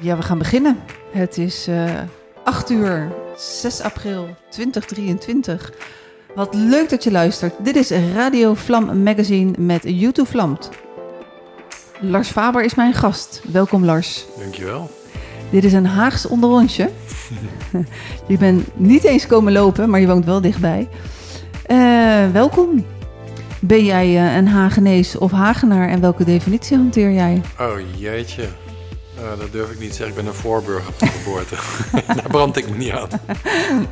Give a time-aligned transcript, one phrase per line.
[0.00, 0.78] Ja, we gaan beginnen.
[1.10, 2.00] Het is eh
[2.44, 5.72] 8 uur, 6 april 2023.
[6.34, 7.54] Wat leuk dat je luistert.
[7.64, 10.70] Dit is Radio Vlam Magazine met YouTube Vlamt.
[12.00, 13.42] Lars Faber is mijn gast.
[13.52, 14.24] Welkom Lars.
[14.38, 14.90] Dankjewel.
[15.50, 16.90] Dit is een Haags onderrondje.
[18.28, 20.88] je bent niet eens komen lopen, maar je woont wel dichtbij.
[21.66, 22.86] Eh, welkom.
[23.60, 27.40] Ben jij eh, een Hagenees of Hagenaar en welke definitie hanteer jij?
[27.60, 28.48] Oh jeetje.
[29.22, 30.16] Nou, dat durf ik niet te zeggen.
[30.16, 31.54] Ik ben een voorburger van geboorte.
[32.14, 33.08] Daar brand ik me niet aan.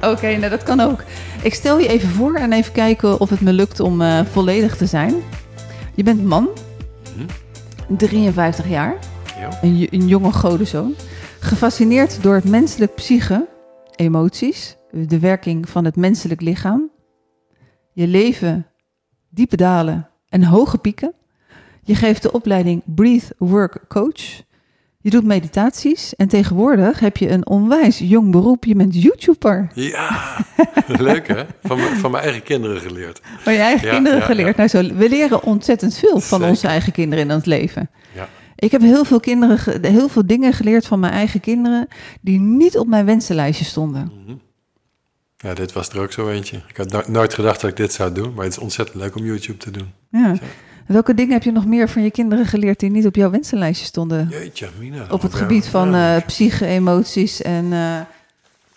[0.12, 1.02] Oké, nou dat kan ook.
[1.42, 4.77] Ik stel je even voor en even kijken of het me lukt om eh, volledig
[4.77, 5.14] te zijn.
[5.95, 6.48] Je bent man,
[7.16, 7.96] Hm?
[7.96, 8.96] 53 jaar,
[9.38, 9.59] Ja.
[9.62, 10.95] een, een jonge godenzoon.
[11.40, 13.48] Gefascineerd door het menselijk psyche,
[13.96, 16.90] emoties, de werking van het menselijk lichaam.
[17.92, 18.66] Je leven,
[19.28, 21.12] diepe dalen en hoge pieken.
[21.82, 24.42] Je geeft de opleiding Breathe Work Coach.
[25.02, 28.64] Je doet meditaties en tegenwoordig heb je een onwijs jong beroep.
[28.64, 29.70] Je bent YouTuber.
[29.74, 30.37] Ja,
[30.87, 31.45] leuk hè?
[31.62, 33.21] Van, mijn- van mijn eigen kinderen geleerd.
[33.38, 34.56] Van je eigen Ja, kinderen ja, geleerd.
[34.56, 36.48] Nou, zo, we leren ontzettend veel van Zeker.
[36.48, 37.90] onze eigen kinderen in ons leven.
[38.15, 38.28] Ja.
[38.56, 41.88] Ik heb heel veel, kinderen, heel veel dingen geleerd van mijn eigen kinderen
[42.21, 44.12] die niet op mijn wensenlijstje stonden.
[44.24, 44.34] Mhm.
[45.37, 46.62] Ja, dit was er ook zo eentje.
[46.68, 49.15] Ik had no- nooit gedacht dat ik dit zou doen, maar het is ontzettend leuk
[49.16, 49.93] om YouTube te doen.
[50.10, 50.34] Ja.
[50.34, 50.43] Zo.
[50.86, 53.86] Welke dingen heb je nog meer van je kinderen geleerd die niet op jouw wensenlijstje
[53.86, 54.28] stonden?
[54.30, 55.06] Jeetje, Mina.
[55.10, 58.00] Op het gebied van eh psyche, emoties en eh,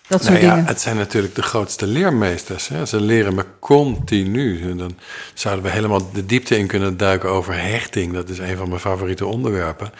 [0.07, 0.67] dat soort Nou ja, dingen.
[0.67, 2.67] het zijn natuurlijk de grootste leermeesters.
[2.67, 2.85] Hè?
[2.85, 4.69] Ze leren me continu.
[4.69, 4.95] En dan
[5.33, 8.13] zouden we helemaal de diepte in kunnen duiken over hechting.
[8.13, 9.91] Dat is een van mijn favoriete onderwerpen.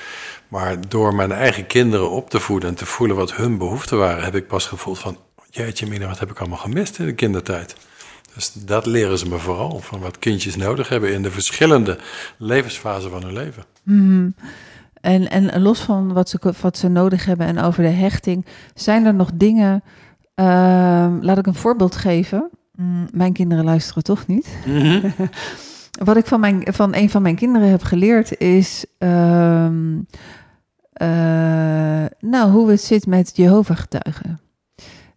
[0.48, 4.24] Maar door mijn eigen kinderen op te voeden en te voelen wat hun behoeften waren,
[4.24, 5.18] heb ik pas gevoeld van,
[5.50, 7.76] jeetje mina, wat heb ik allemaal gemist in de kindertijd.
[8.36, 12.00] Dus dat leren ze me vooral, van wat kindjes nodig hebben in de verschillende
[12.38, 13.64] levensfasen van hun leven.
[13.84, 14.30] Mhm.
[15.02, 19.06] En, en los van wat ze, wat ze nodig hebben en over de hechting, zijn
[19.06, 19.84] er nog dingen.
[20.36, 22.50] ehm, laat ik een voorbeeld geven.
[22.76, 24.48] Mm, mijn kinderen luisteren toch niet.
[26.04, 28.86] Wat ik van, mijn, van een van mijn kinderen heb geleerd is.
[28.98, 30.00] ehm,
[30.94, 34.40] eh, nou, hoe het zit met Jehovah-getuigen.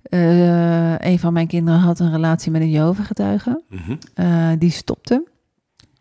[0.08, 3.62] Eh, een van mijn kinderen had een relatie met een Jehovah-getuige.
[3.68, 3.96] Mhm.
[4.14, 5.24] Eh, die stopte.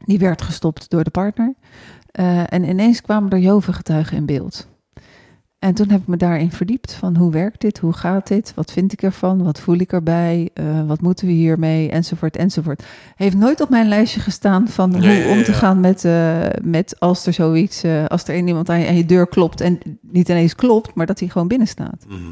[0.06, 1.54] Die werd gestopt door de partner.
[2.12, 4.68] Eh, en ineens kwamen er Jehovah-getuigen in beeld.
[5.60, 8.72] En toen heb ik me daarin verdiept van hoe werkt dit, hoe gaat dit, wat
[8.72, 10.50] vind ik ervan, wat voel ik erbij,
[10.88, 12.84] wat moeten we hiermee, enzovoort, enzovoort.
[13.16, 16.08] Heeft nooit op mijn lijstje gestaan van hoe Ja, ja, om te gaan met,
[16.64, 20.30] met als er zoiets, als er iemand aan je, aan je deur klopt en niet
[20.30, 22.06] ineens klopt, maar dat hij gewoon binnen staat.
[22.08, 22.32] Mhm.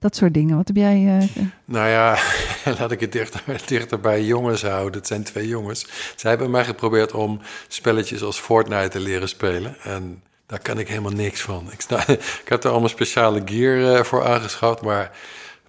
[0.00, 0.56] Dat soort dingen.
[0.56, 1.18] Wat heb jij?
[1.36, 2.18] eh, Nou ja,
[2.78, 4.98] laat ik het dichter, dichter bij jongens houden.
[4.98, 5.86] Het zijn twee jongens.
[6.16, 9.76] Zij hebben mij geprobeerd om spelletjes als Fortnite te leren spelen.
[9.82, 11.68] En daar kan ik helemaal niks van.
[11.72, 12.08] Ik, sta,
[12.42, 14.82] ik heb er allemaal speciale gear eh, voor aangeschaft.
[14.82, 15.10] Maar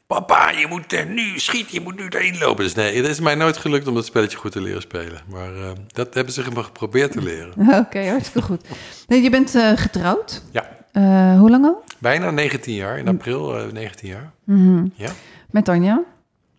[0.07, 2.63] papa, je moet er nu schieten, je moet nu erin lopen.
[2.63, 5.21] Dus nee, het is mij nooit gelukt om dat spelletje goed te leren spelen.
[5.29, 7.53] Maar eh, dat hebben ze me geprobeerd te leren.
[7.85, 8.61] Oké, hartstikke goed.
[9.07, 10.43] Nee, je bent getrouwd.
[10.51, 11.83] Ja, Eh, hoe lang al?
[11.99, 12.97] bijna 19 jaar.
[12.97, 14.31] In april eh, 19 jaar.
[14.43, 14.87] Mhm.
[14.95, 15.11] Ja.
[15.49, 16.03] Met Tanja.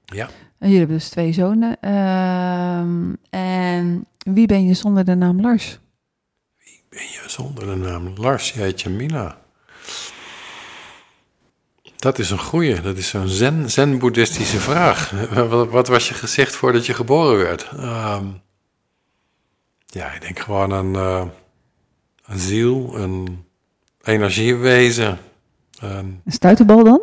[0.05, 0.25] Ja.
[0.59, 1.77] En jullie hebben dus twee zonen.
[1.81, 5.79] Ehm, en wie ben je zonder de naam Lars?
[6.89, 9.37] Ben je zonder de naam Lars Jeetje Mina?
[11.97, 12.81] Dat is een goeie.
[12.81, 15.11] Dat is zo'n zen, zen-boeddhistische vraag.
[15.49, 17.69] Wat, wat was je gezicht voordat je geboren werd?
[17.77, 18.27] Ehm,
[19.87, 21.25] ja, ik denk gewoon een, eh,
[22.25, 23.45] een ziel, een
[24.05, 25.19] energiewezen.
[25.81, 27.01] Een, Een stuiterbal dan?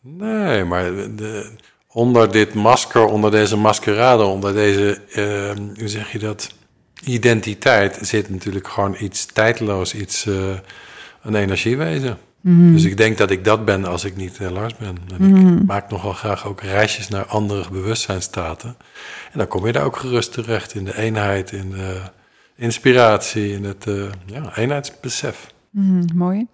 [0.00, 0.84] nee, maar
[1.16, 1.50] de,
[1.88, 6.54] onder dit masker, onder deze maskerade, onder deze, ehm, hoe zeg je dat,
[7.04, 10.58] identiteit zit natuurlijk gewoon iets tijdloos, iets, eh,
[11.22, 12.18] een energiewezen.
[12.40, 12.72] Mhm.
[12.72, 14.96] Dus ik denk dat ik dat ben als ik niet Lars ben.
[15.18, 15.56] En Mhm.
[15.56, 18.76] ik maak nogal graag ook reisjes naar andere bewustzijnstaten.
[19.32, 22.00] En dan kom je daar ook gerust terecht in de eenheid, in de
[22.56, 23.94] inspiratie, in het eh,
[24.26, 25.46] ja, eenheidsbesef.
[25.70, 26.46] Mhm, mooi.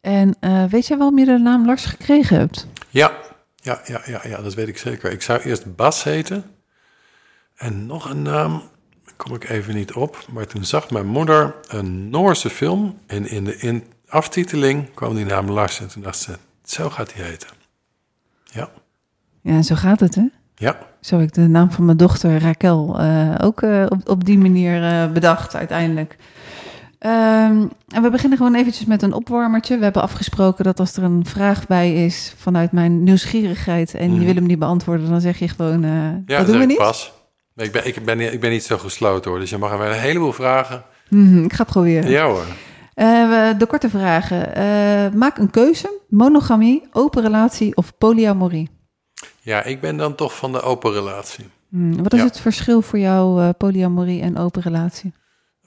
[0.00, 2.66] En eh, weet jij waarom je de naam Lars gekregen hebt?
[2.88, 3.12] Ja,
[3.56, 5.12] ja, ja, ja, ja, dat weet ik zeker.
[5.12, 6.44] Ik zou eerst Bas heten.
[7.56, 8.52] En nog een naam,
[9.04, 10.24] daar kom ik even niet op.
[10.32, 12.98] Maar toen zag mijn moeder een Noorse film.
[13.06, 15.80] En in de in aftiteling kwam die naam Lars.
[15.80, 17.48] En toen dacht ze, zo gaat hij heten.
[18.44, 18.68] Ja,
[19.40, 20.24] Ja, zo gaat het, hè?
[20.54, 20.78] ja.
[21.00, 24.38] Zo heb ik de naam van mijn dochter Raquel eh, ook eh, op, op die
[24.38, 26.16] manier bedacht uiteindelijk.
[27.00, 29.76] Ehm, en we beginnen gewoon eventjes met een opwarmertje.
[29.78, 34.16] We hebben afgesproken dat als er een vraag bij is vanuit mijn nieuwsgierigheid en je
[34.16, 34.24] Mhm.
[34.24, 36.76] wil hem niet beantwoorden, dan zeg je gewoon, eh Ja, dat dat doen we niet.
[36.76, 37.12] pas.
[37.56, 39.40] Ik ben, ik, ben, ik ben niet zo gesloten hoor.
[39.40, 40.82] Dus je mag er wel een heleboel vragen.
[41.08, 42.10] Mhm, ik ga proberen.
[42.10, 42.44] Ja hoor.
[42.94, 44.54] Eh, de korte vragen.
[44.54, 45.98] Eh, maak een keuze.
[46.08, 48.68] Monogamie, open relatie of polyamorie?
[49.40, 51.44] Ja, ik ben dan toch van de open relatie.
[51.68, 52.24] Hmm, wat is Ja.
[52.24, 55.12] het verschil voor jou, polyamorie en open relatie?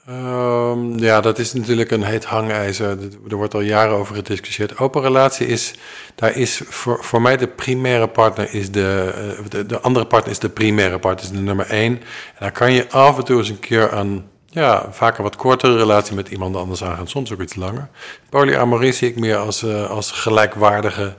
[0.06, 2.98] Ehm, ja, dat is natuurlijk een heet hangijzer.
[3.28, 4.78] Er wordt al jaren over gediscussieerd.
[4.78, 5.74] Open relatie is,
[6.14, 10.32] daar is voor, voor mij de primaire partner is de, eh, de, de andere partner
[10.32, 11.92] is de primaire partner, is de nummer één.
[11.96, 15.76] En daar kan je af en toe eens een keer een, ja, vaker wat kortere
[15.76, 17.88] relatie met iemand anders aangaan, soms ook iets langer.
[18.28, 21.14] Polyamorie zie ik meer als, eh, als gelijkwaardige,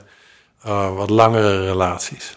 [0.62, 2.36] eh, wat langere relaties.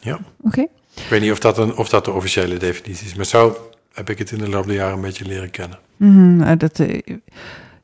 [0.00, 0.18] Ja.
[0.42, 0.60] Oké.
[0.94, 4.10] Ik weet niet of dat, een, of dat de officiële definitie is, maar zo heb
[4.10, 5.78] ik het in de loop der jaren een beetje leren kennen.
[5.96, 7.00] Mhm, nou, dat, eh,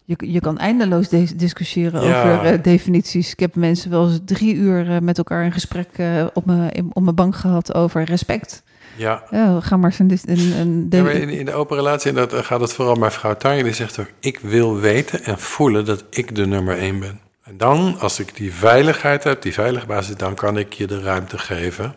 [0.04, 2.22] je, je kan eindeloos de- discussiëren Ja.
[2.22, 3.32] over eh, definities.
[3.32, 6.90] Ik heb mensen wel eens drie uur eh, met elkaar in gesprek eh, op, mijn,
[6.92, 8.62] op mijn bank gehad over respect.
[8.96, 11.76] Ja, Ja, ga maar eens een, een, een de- Ja, maar in, in de open
[11.76, 14.78] relatie, en dat eh, gaat het vooral mijn vrouw Tanja, die zegt ook: Ik wil
[14.78, 17.20] weten en voelen dat ik de nummer één ben.
[17.44, 21.00] En dan, als ik die veiligheid heb, die veilige basis, dan kan ik je de
[21.00, 21.94] ruimte geven.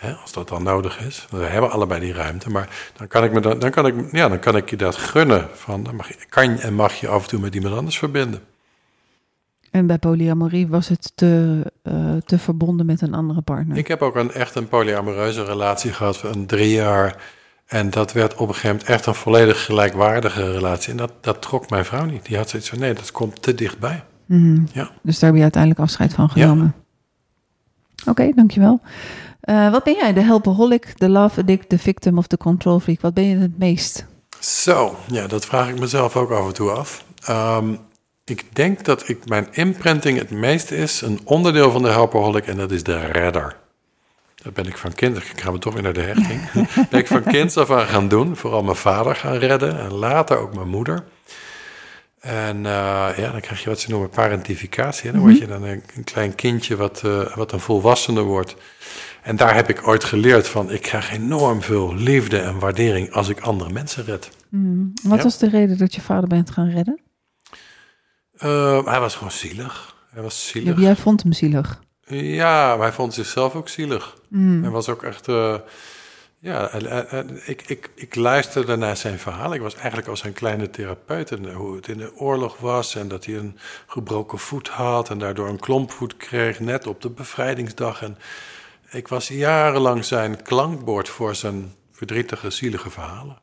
[0.00, 1.26] Hè, als dat dan nodig is.
[1.30, 4.28] We hebben allebei die ruimte, maar dan kan ik, me dan, dan, kan ik, ja,
[4.28, 5.48] dan kan ik je dat gunnen.
[5.52, 8.40] Van, dan mag je, kan en mag je af en toe met iemand anders verbinden.
[9.70, 13.76] En bij polyamorie was het te, eh, te verbonden met een andere partner.
[13.76, 17.16] Ik heb ook een, echt een polyamoreuze relatie gehad van drie jaar.
[17.66, 20.90] En dat werd op een gegeven moment echt een volledig gelijkwaardige relatie.
[20.90, 22.26] En dat, dat trok mijn vrouw niet.
[22.26, 24.04] Die had zoiets van, nee, dat komt te dichtbij.
[24.26, 24.60] Mhm.
[24.72, 24.90] Ja.
[25.02, 26.42] Dus daar heb je uiteindelijk afscheid van Ja.
[26.42, 26.74] genomen.
[28.06, 28.80] Oké, dankjewel.
[29.50, 30.12] Eh, wat ben jij?
[30.12, 33.00] De helpaholic, de love addict, de victim of de control freak?
[33.00, 34.06] Wat ben je het meest?
[34.40, 37.04] Zo, ja, dat vraag ik mezelf ook af en toe af.
[37.24, 37.74] Ehm,
[38.24, 42.56] ik denk dat ik, mijn imprinting het meest is een onderdeel van de helpaholic en
[42.56, 43.56] dat is de redder.
[44.34, 46.50] Dat ben ik van kind, ik ga we toch weer naar de hechting.
[46.90, 48.36] ben ik van kind af aan gaan doen.
[48.36, 51.04] Vooral mijn vader gaan redden en later ook mijn moeder.
[52.20, 55.12] En eh, ja, dan krijg je wat ze noemen parentificatie.
[55.12, 58.56] Dan word je dan een, een klein kindje wat, eh, wat een volwassene wordt.
[59.22, 63.28] En daar heb ik ooit geleerd van, ik krijg enorm veel liefde en waardering als
[63.28, 64.30] ik andere mensen red.
[64.48, 65.22] Hmm, Wat Ja.
[65.24, 67.00] was de reden dat je vader bent gaan redden?
[68.36, 69.96] Eh, hij was gewoon zielig.
[70.10, 70.80] Hij was zielig.
[70.80, 71.80] Jij vond hem zielig.
[72.06, 74.16] Ja, maar hij vond zichzelf ook zielig.
[74.28, 74.62] Hmm.
[74.62, 75.28] Hij was ook echt.
[75.28, 75.54] eh,
[76.38, 76.72] ja,
[77.44, 79.54] ik, ik, ik luisterde naar zijn verhaal.
[79.54, 81.30] Ik was eigenlijk als een kleine therapeut.
[81.30, 82.94] En hoe het in de oorlog was.
[82.94, 85.10] En dat hij een gebroken voet had.
[85.10, 86.60] En daardoor een klompvoet kreeg.
[86.60, 88.02] Net op de bevrijdingsdag.
[88.02, 88.18] En
[88.90, 93.42] ik was jarenlang zijn klankbord voor zijn verdrietige, zielige verhalen.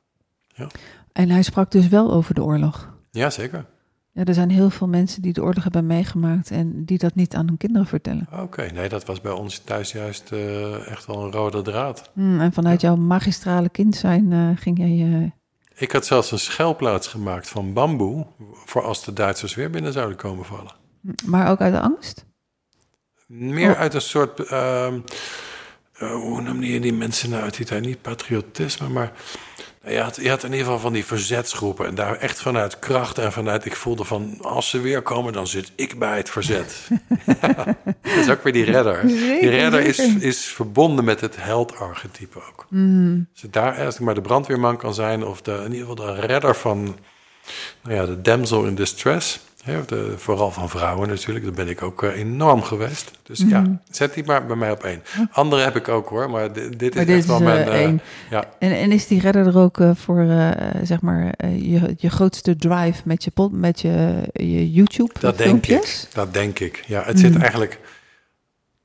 [1.11, 2.94] En hij sprak dus wel over de oorlog.
[3.11, 3.65] Ja, zeker.
[4.11, 7.35] Ja, er zijn heel veel mensen die de oorlog hebben meegemaakt en die dat niet
[7.35, 8.27] aan hun kinderen vertellen.
[8.41, 12.09] Oké, nee, dat was bij ons thuis juist eh, echt wel een rode draad.
[12.13, 15.21] Hmm, en vanuit jouw magistrale kind zijn eh, ging jij...
[15.21, 15.31] eh,
[15.81, 18.25] Ik had zelfs een schuilplaats gemaakt van bamboe.
[18.65, 20.75] voor als de Duitsers weer binnen zouden komen vallen.
[21.25, 22.25] maar ook uit de angst?
[23.27, 23.79] Meer Oh.
[23.79, 24.39] uit een soort.
[24.39, 25.00] ehm,
[25.97, 27.85] eh, hoe noemde je die mensen nou uit die tijd?
[27.85, 29.12] Niet patriotisme, maar.
[29.81, 31.85] nou, Je had, je had in ieder geval van die verzetsgroepen.
[31.88, 33.65] En daar echt vanuit kracht en vanuit.
[33.65, 34.38] Ik voelde van.
[34.41, 36.88] Als ze weer komen, dan zit ik bij het verzet.
[38.01, 39.07] dat is ook weer die redder.
[39.07, 42.68] die redder is, is verbonden met het held-archetype ook.
[43.33, 46.06] Als, het daar, als ik maar de brandweerman kan zijn, of de, in ieder geval
[46.15, 46.97] de redder van
[47.83, 49.39] nou ja, de damsel in distress.
[49.87, 53.11] De, vooral van vrouwen natuurlijk, dat ben ik ook eh, enorm geweest.
[53.23, 53.50] Dus Mhm.
[53.50, 55.03] ja, zet die maar bij mij op één.
[55.31, 57.67] Andere heb ik ook hoor, maar di- dit is echt dit is wel eh, mijn...
[57.67, 58.01] eh, één.
[58.29, 58.43] ja.
[58.59, 60.50] En, en is die redder er ook eh, voor, eh,
[60.83, 65.38] zeg maar, eh, je, je grootste drive met je, pod, met je, je YouTube Dat
[65.38, 66.83] denk ik, dat denk ik.
[66.88, 67.41] Ja, het zit Mhm.
[67.41, 67.79] eigenlijk...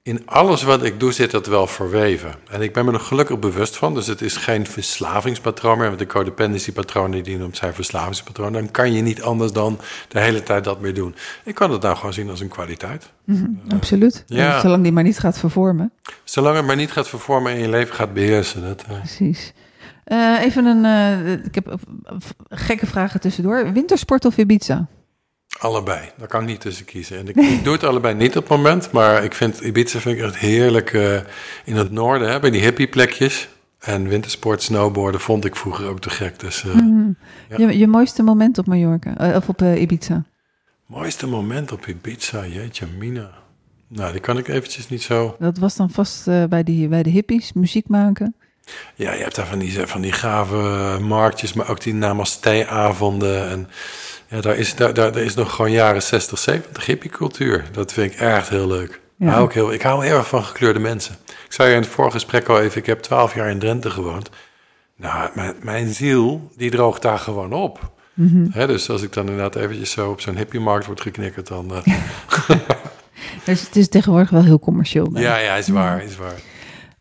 [0.04, 2.35] In alles wat ik doe zit dat wel verweven.
[2.50, 3.94] En ik ben me er gelukkig bewust van.
[3.94, 5.87] Dus het is geen verslavingspatroon meer.
[5.87, 8.52] Want de codependency-patronen die noemt zijn verslavingspatroon.
[8.52, 9.78] Dan kan je niet anders dan
[10.09, 11.14] de hele tijd dat meer doen.
[11.44, 13.11] Ik kan het nou gewoon zien als een kwaliteit.
[13.25, 14.25] Mhm, absoluut.
[14.26, 14.61] ja.
[14.61, 15.92] Zolang die maar niet gaat vervormen.
[16.25, 18.62] Zolang het maar niet gaat vervormen en je leven gaat beheersen.
[18.62, 19.52] Dat, eh, Precies.
[20.04, 21.75] Eh, even een, eh, ik heb
[22.49, 23.73] gekke vragen tussendoor.
[23.73, 24.88] Wintersport of Ibiza?
[25.62, 26.00] Allebei.
[26.19, 27.19] Daar kan ik niet tussen kiezen.
[27.19, 28.90] En ik, ik doe het allebei niet op het moment.
[28.92, 31.14] Maar ik vind Ibiza vind ik echt heerlijk eh,
[31.64, 32.31] in het noorden.
[32.31, 33.49] Hè, bij die hippie plekjes.
[33.78, 36.40] En wintersport, snowboarden vond ik vroeger ook te gek.
[36.40, 37.11] Dus eh, Mhm.
[37.49, 37.57] ja.
[37.69, 39.16] Je, je mooiste moment op Mallorca?
[39.19, 40.25] eh, of op Ibiza?
[40.87, 43.31] mooiste moment op Ibiza, jeetje mina.
[43.88, 45.37] Nou, die kan ik eventjes niet zo...
[45.38, 48.35] Dat was dan vast bij, die, bij de hippies, muziek maken.
[48.95, 53.49] Ja, je hebt daar van die, van die gave marktjes, maar ook die namaste-avonden.
[53.49, 53.69] En
[54.28, 57.64] ja, daar is, daar, daar, daar is nog gewoon jaren 60, 70 hippie-cultuur.
[57.73, 59.00] Dat vind ik echt heel leuk.
[59.16, 59.28] Ja.
[59.28, 61.16] Hou ik, heel, ik hou heel erg van gekleurde mensen.
[61.26, 63.90] Ik zei je in het vorige gesprek al even, ik heb twaalf jaar in Drenthe
[63.90, 64.31] gewoond.
[64.97, 67.90] Nou, mijn, mijn ziel, die droogt daar gewoon op.
[68.50, 71.73] Hè, dus als ik dan inderdaad eventjes zo op zo'n hippiemarkt word geknikkerd, dan...
[73.45, 75.07] Dus het is tegenwoordig wel heel commercieel.
[75.12, 75.19] ik.
[75.19, 76.40] ja, ja, is waar, is waar.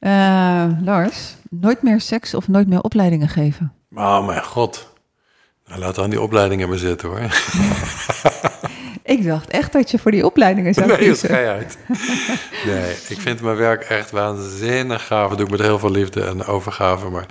[0.02, 3.74] Eh, Lars, nooit meer seks of nooit meer opleidingen geven.
[3.96, 4.94] Oh mijn god.
[5.68, 7.20] Nou, laat dan die opleidingen maar zitten hoor.
[9.04, 11.30] Ik dacht echt dat je voor die opleidingen zou Nee, kiezen.
[11.40, 11.78] je uit.
[12.66, 15.30] Nee, ik vind mijn werk echt waanzinnig gaaf.
[15.30, 17.10] Dat doe ik met heel veel liefde en overgave.
[17.10, 17.26] Maar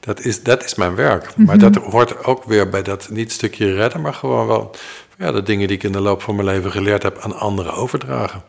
[0.00, 1.36] dat is, dat is mijn werk.
[1.36, 4.70] Maar dat hoort ook weer bij dat niet stukje redden, maar gewoon wel
[5.18, 7.72] ja, de dingen die ik in de loop van mijn leven geleerd heb aan anderen
[7.74, 8.42] overdragen.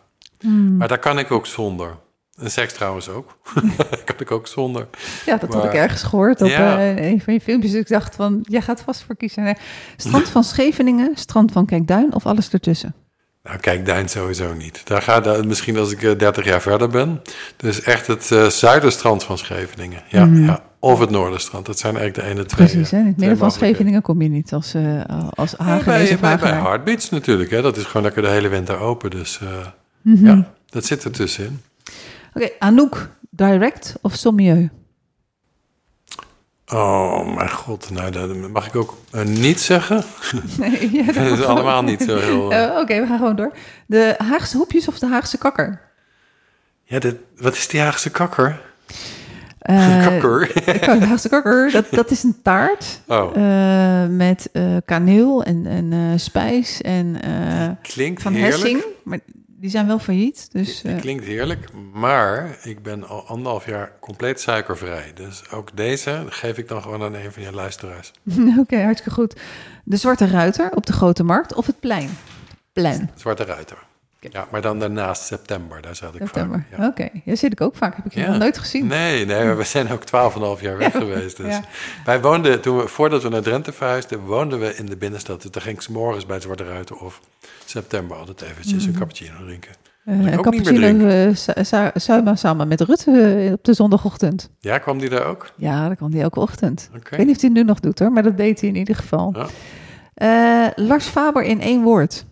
[0.78, 1.96] Maar daar kan ik ook zonder.
[2.42, 3.38] En seks trouwens ook.
[4.06, 4.88] Kan ik ook zonder.
[5.26, 6.78] Ja, dat had Maar- ik ergens gehoord op Ja.
[6.80, 7.72] eh, een van je filmpjes.
[7.72, 9.44] Dus ik dacht van, jij gaat vast voor kiezen.
[9.44, 9.56] Nee.
[9.98, 12.96] Strand van Scheveningen, strand van Kijkduin of alles ertussen?
[13.44, 14.82] Nou, kijk, Duin sowieso niet.
[14.88, 17.22] Daar gaat dat misschien als ik eh, 30 jaar verder ben.
[17.58, 20.04] Dus echt het eh, zuiderstrand van Scheveningen.
[20.10, 21.66] Ja, ja, of het noorderstrand.
[21.66, 22.68] Dat zijn eigenlijk de ene twee.
[22.68, 22.98] Precies, hè?
[23.00, 23.52] in het midden van.
[23.52, 26.36] Scheveningen kom je niet als, eh als Ja, Hagenees bij.
[26.38, 27.50] Heartbeats natuurlijk.
[27.50, 27.62] Hè.
[27.62, 29.10] Dat is gewoon lekker de hele winter open.
[29.10, 29.40] Dus
[30.02, 30.26] Mhm.
[30.26, 31.62] ja, dat zit er tussenin.
[32.36, 34.70] Oké, Anouk, direct of sommieu?
[36.74, 40.04] Oh mijn god, nou dat mag ik ook eh, niet zeggen.
[40.58, 42.52] Nee, ja, dat is allemaal niet zo heel...
[42.52, 43.54] eh, Eh, Oké, we gaan gewoon door.
[43.88, 45.82] De Haagse hoepjes of de Haagse kakker?
[46.84, 48.62] Ja, dit, wat is die Haagse kakker?
[49.60, 50.52] Eh, kakker?
[51.00, 53.32] De Haagse kakker, dat, dat is een taart Oh,
[54.10, 54.50] met
[54.86, 57.18] kaneel en, en spijs en
[57.82, 58.62] klinkt van heerlijk.
[58.62, 58.84] Hessing.
[59.04, 59.20] Maar
[59.66, 60.84] die zijn wel failliet, dus...
[60.84, 65.12] eh, Het klinkt heerlijk, maar ik ben al anderhalf jaar compleet suikervrij.
[65.14, 68.12] Dus ook deze geef ik dan gewoon aan een van je luisteraars.
[68.60, 69.36] Oké, hartstikke goed.
[69.84, 72.10] De Zwarte Ruiter op de Grote Markt of het plein?
[72.74, 73.10] Plein.
[73.16, 73.78] Zwarte Ruiter.
[74.32, 76.66] Ja, maar dan daarnaast september, daar zat ik September.
[76.70, 76.80] vaak.
[76.80, 76.88] Ja.
[76.88, 77.96] Oké, ja, zit ik ook vaak.
[77.96, 78.28] Heb ik je Ja.
[78.30, 78.88] nog nooit gezien.
[78.88, 81.38] Nee, nee, maar we zijn ook 12,5 jaar weg Ja, geweest.
[81.38, 81.60] Dus.
[82.06, 85.42] Wij woonden, toen we, voordat we naar Drenthe verhuisden, woonden we in de binnenstad.
[85.42, 87.22] Dus daar ging ik 's morgens bij het Zwarte Ruiter of
[87.66, 89.72] september altijd eventjes een cappuccino drinken.
[90.06, 93.12] Eh, ik een cappuccino eh, sa- sa- samen, samen met Rutte
[93.46, 94.50] eh, op de zondagochtend.
[94.60, 95.52] Ja, kwam die daar ook?
[95.56, 96.90] Ja, dat kan hij elke ochtend.
[96.94, 98.76] Ik weet niet of hij het nu nog doet hoor, maar dat deed hij in
[98.76, 99.36] ieder geval.
[100.14, 102.26] Eh, Lars Faber in één woord.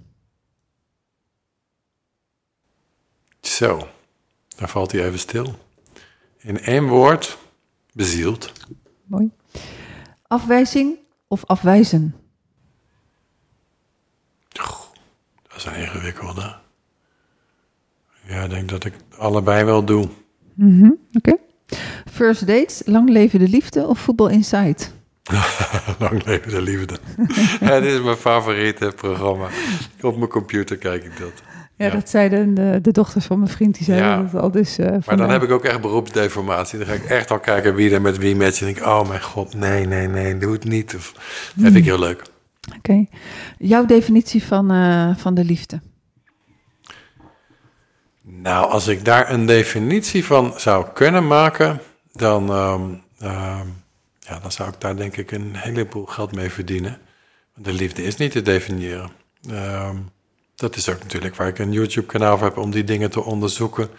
[3.54, 3.88] Zo,
[4.56, 5.56] daar valt hij even stil.
[6.38, 7.38] In één woord,
[7.92, 8.52] bezield.
[9.06, 9.30] Mooi.
[10.28, 12.16] Afwijzing of afwijzen?
[14.50, 14.92] Dat
[15.56, 16.56] is een ingewikkelde.
[18.28, 20.10] Ja, ik denk dat ik allebei wel doe.
[20.54, 21.38] Mhm, Oké.
[22.12, 24.78] First dates, lang leven de liefde of voetbal inside?
[26.00, 27.00] Lang leven de liefde.
[27.82, 29.50] dit is mijn favoriete programma.
[30.02, 31.53] Op mijn computer kijk ik dat.
[31.76, 31.92] Ja, Ja.
[31.92, 34.22] dat zeiden de, de dochters van mijn vriend, die zeiden Ja.
[34.32, 34.52] dat al.
[34.52, 36.78] Dus, Maar dan heb ik ook echt beroepsdeformatie.
[36.78, 38.60] Dan ga ik echt al kijken wie er met wie matcht.
[38.60, 40.96] En denk ik, oh mijn god, nee, nee, nee, doe het niet.
[40.96, 41.12] Of,
[41.56, 42.24] dat vind ik heel leuk.
[42.78, 43.06] Oké.
[43.58, 45.82] Jouw definitie van, eh, van de liefde?
[48.22, 51.80] Nou, als ik daar een definitie van zou kunnen maken,
[52.12, 52.82] dan, ehm,
[53.20, 53.68] ehm,
[54.20, 56.98] ja, dan zou ik daar denk ik een heleboel geld mee verdienen.
[57.54, 59.10] Want de liefde is niet te definiëren.
[59.50, 59.96] Ehm,
[60.64, 63.90] dat is ook natuurlijk waar ik een YouTube-kanaal voor heb om die dingen te onderzoeken.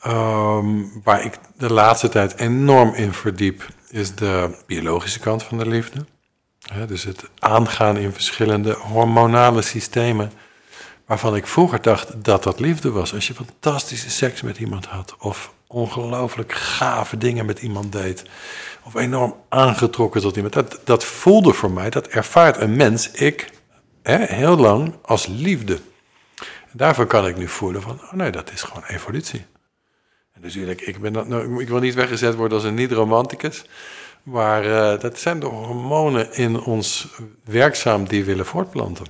[0.00, 0.66] Ehm,
[1.04, 6.04] waar ik de laatste tijd enorm in verdiep, is de biologische kant van de liefde.
[6.86, 10.32] Dus het aangaan in verschillende hormonale systemen.
[11.06, 13.14] Waarvan ik vroeger dacht dat dat liefde was.
[13.14, 15.16] Als je fantastische seks met iemand had.
[15.18, 18.24] Of ongelooflijk gave dingen met iemand deed.
[18.82, 20.54] Of enorm aangetrokken tot iemand.
[20.54, 23.50] Dat, dat voelde voor mij, dat ervaart een mens, ik,
[24.08, 25.74] hè, heel lang als liefde.
[26.40, 29.44] En daarvoor kan ik nu voelen van, oh nee, dat is gewoon evolutie.
[30.34, 33.64] En dus eerlijk, ik, ben, dat- nou, ik wil niet weggezet worden als een niet-romanticus.
[34.22, 37.08] Maar eh, dat zijn de hormonen in ons
[37.44, 39.06] werkzaam die willen voortplanten.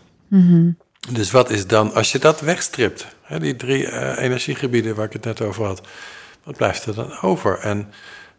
[1.13, 5.13] Dus wat is dan, als je dat wegstript, hè, die drie eh, energiegebieden waar ik
[5.13, 5.81] het net over had,
[6.45, 7.59] wat blijft er dan over?
[7.59, 7.91] En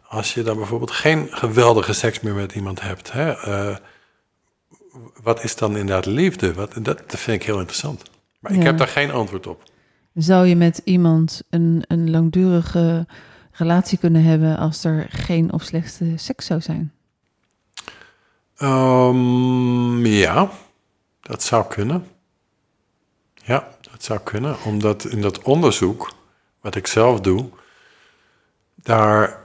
[0.08, 3.76] als je dan bijvoorbeeld geen geweldige seks meer met iemand hebt, hè, eh,
[5.22, 6.54] wat is dan inderdaad liefde?
[6.54, 8.02] Wat, dat, dat vind ik heel interessant.
[8.40, 9.62] Maar ik heb daar geen antwoord op.
[10.14, 13.06] Zou je met iemand een, een langdurige
[13.52, 16.92] relatie kunnen hebben als er geen of slechte seks zou zijn?
[18.56, 20.50] Ehm, ja,
[21.20, 22.06] dat zou kunnen.
[23.34, 24.56] Ja, dat zou kunnen.
[24.64, 26.12] Omdat in dat onderzoek,
[26.60, 27.48] wat ik zelf doe,
[28.74, 29.38] daar,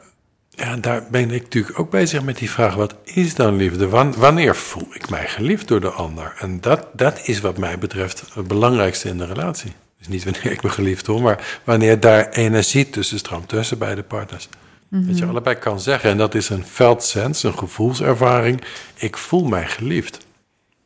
[0.56, 3.90] ja, daar ben ik natuurlijk ook bezig met die vraag: wat is dan liefde?
[3.90, 6.34] Wan- wanneer voel ik mij geliefd door de ander?
[6.40, 9.72] En dat, dat is wat mij betreft het belangrijkste in de relatie.
[9.98, 14.04] Dus niet wanneer ik me geliefd voel, maar wanneer daar energie tussen stroomt, tussen beide
[14.04, 14.50] partners.
[14.90, 18.62] Dat je allebei kan zeggen, en dat is een felt sense, een gevoelservaring.
[18.96, 20.26] Ik voel mij geliefd.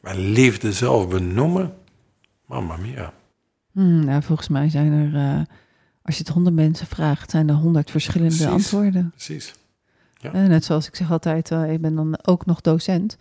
[0.01, 1.73] Maar liefde zelf benoemen,
[2.45, 3.13] mamma mia.
[3.71, 5.41] Hmm, nou, volgens mij zijn er, eh,
[6.10, 8.51] als je het honderd mensen vraagt, zijn er honderd verschillende Precies.
[8.54, 9.10] antwoorden.
[9.10, 9.54] Precies.
[10.18, 10.34] Ja.
[10.34, 13.18] Eh, net zoals ik zeg altijd, eh, ik ben dan ook nog docent.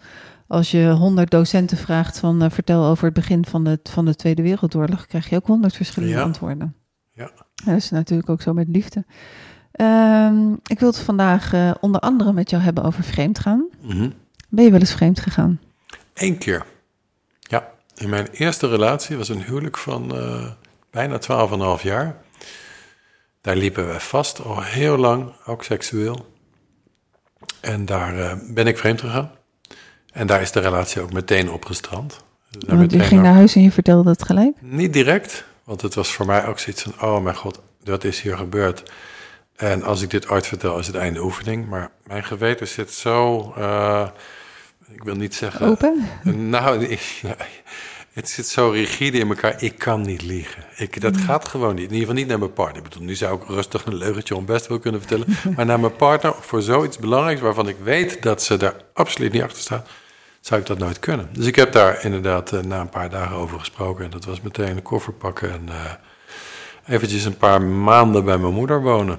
[0.47, 4.14] Als je honderd docenten vraagt van eh, vertel over het begin van de, van de
[4.14, 6.23] Tweede Wereldoorlog, krijg je ook honderd verschillende Ja.
[6.23, 6.75] antwoorden.
[7.12, 7.30] Ja.
[7.64, 9.04] dat is natuurlijk ook zo met liefde.
[9.73, 13.66] Ehm, ik wil het vandaag onder andere met jou hebben over vreemdgaan.
[13.83, 14.11] Mhm.
[14.49, 15.61] Ben je wel eens vreemd gegaan?
[16.14, 16.66] Eén keer.
[17.40, 20.12] Ja, in mijn eerste relatie was een huwelijk van
[20.90, 22.16] bijna 12,5 jaar.
[23.40, 26.37] Daar liepen we vast al heel lang, ook seksueel.
[27.61, 29.30] En daar eh, ben ik vreemd gegaan.
[30.12, 32.11] En daar is de relatie ook meteen opgestrand.
[32.50, 34.57] Dus daar Want je meteen ging naar huis en je vertelde het gelijk.
[34.61, 36.95] Niet direct, want het was voor mij ook zoiets van...
[37.09, 38.90] oh mijn god, wat is hier gebeurd?
[39.57, 41.68] En als ik dit ooit vertel, is het einde oefening.
[41.68, 43.52] Maar mijn geweten zit zo...
[43.57, 44.09] eh,
[44.92, 45.66] ik wil niet zeggen...
[45.66, 46.09] Open?
[46.23, 47.23] Nou, ik-
[48.18, 49.62] het zit zo rigide in elkaar.
[49.62, 50.64] Ik kan niet liegen.
[50.76, 51.84] Ik, dat gaat gewoon niet.
[51.84, 52.76] In ieder geval niet naar mijn partner.
[52.76, 55.26] Ik bedoel, nu zou ik rustig een leugentje om best wel kunnen vertellen.
[55.56, 57.40] Maar naar mijn partner voor zoiets belangrijks...
[57.40, 59.88] waarvan ik weet dat ze daar absoluut niet achter staat...
[60.40, 61.28] zou ik dat nooit kunnen.
[61.32, 64.04] Dus ik heb daar inderdaad eh, na een paar dagen over gesproken.
[64.04, 65.52] En dat was meteen een koffer pakken...
[65.52, 69.18] en eh, eventjes een paar maanden bij mijn moeder wonen.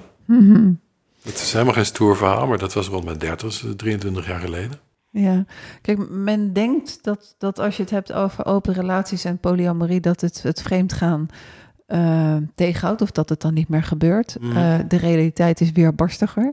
[1.22, 2.46] Het is helemaal geen stoer verhaal...
[2.46, 4.89] maar dat was rond mijn 30, dus 23 jaar geleden.
[5.12, 5.44] Ja,
[5.80, 10.20] kijk, men denkt dat, dat als je het hebt over open relaties en polyamorie, dat
[10.20, 11.26] het, het vreemdgaan
[11.86, 14.36] eh tegenhoudt of dat het dan niet meer gebeurt.
[14.40, 14.56] Mhm.
[14.56, 16.52] Eh, de realiteit is weer barstiger.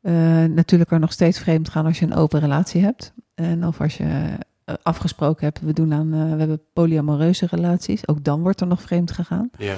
[0.00, 0.12] Eh,
[0.44, 3.12] natuurlijk kan nog steeds vreemd gaan als je een open relatie hebt.
[3.34, 4.38] En of als je
[4.82, 8.08] afgesproken hebt, we, doen aan, we hebben polyamoreuze relaties.
[8.08, 9.50] Ook dan wordt er nog vreemd gegaan.
[9.58, 9.74] Ja.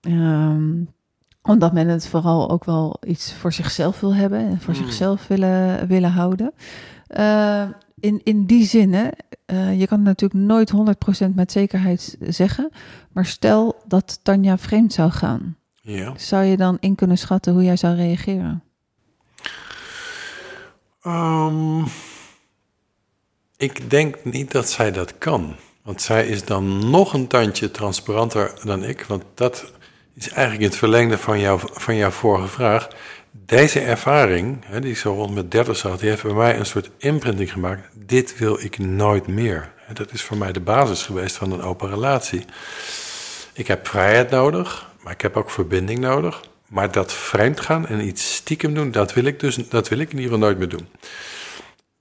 [0.00, 0.84] Ehm,
[1.42, 4.80] omdat men het vooral ook wel iets voor zichzelf wil hebben en voor Mm.
[4.80, 6.52] zichzelf willen, willen houden.
[7.06, 7.68] Eh,
[8.00, 9.08] in, in die zin, hè,
[9.46, 12.70] eh, je kan het natuurlijk nooit 100% met zekerheid zeggen.
[13.12, 15.56] Maar stel dat Tanja vreemd zou gaan.
[15.80, 16.12] ja.
[16.16, 18.62] Zou je dan in kunnen schatten hoe jij zou reageren?
[21.02, 21.82] Ehm,
[23.56, 25.56] ik denk niet dat zij dat kan.
[25.82, 29.04] Want zij is dan nog een tandje transparanter dan ik.
[29.04, 29.72] Want dat
[30.14, 32.88] is eigenlijk in het verlengde van, jou, van jouw vorige vraag.
[33.36, 36.66] Deze ervaring, hè, die ik zo rond met 30 zat, die heeft bij mij een
[36.66, 37.88] soort imprinting gemaakt.
[37.94, 39.72] Dit wil ik nooit meer.
[39.92, 42.44] Dat is voor mij de basis geweest van een open relatie.
[43.52, 46.42] Ik heb vrijheid nodig, maar ik heb ook verbinding nodig.
[46.68, 50.18] Maar dat vreemdgaan en iets stiekem doen, dat wil ik dus dat wil ik in
[50.18, 50.88] ieder geval nooit meer doen.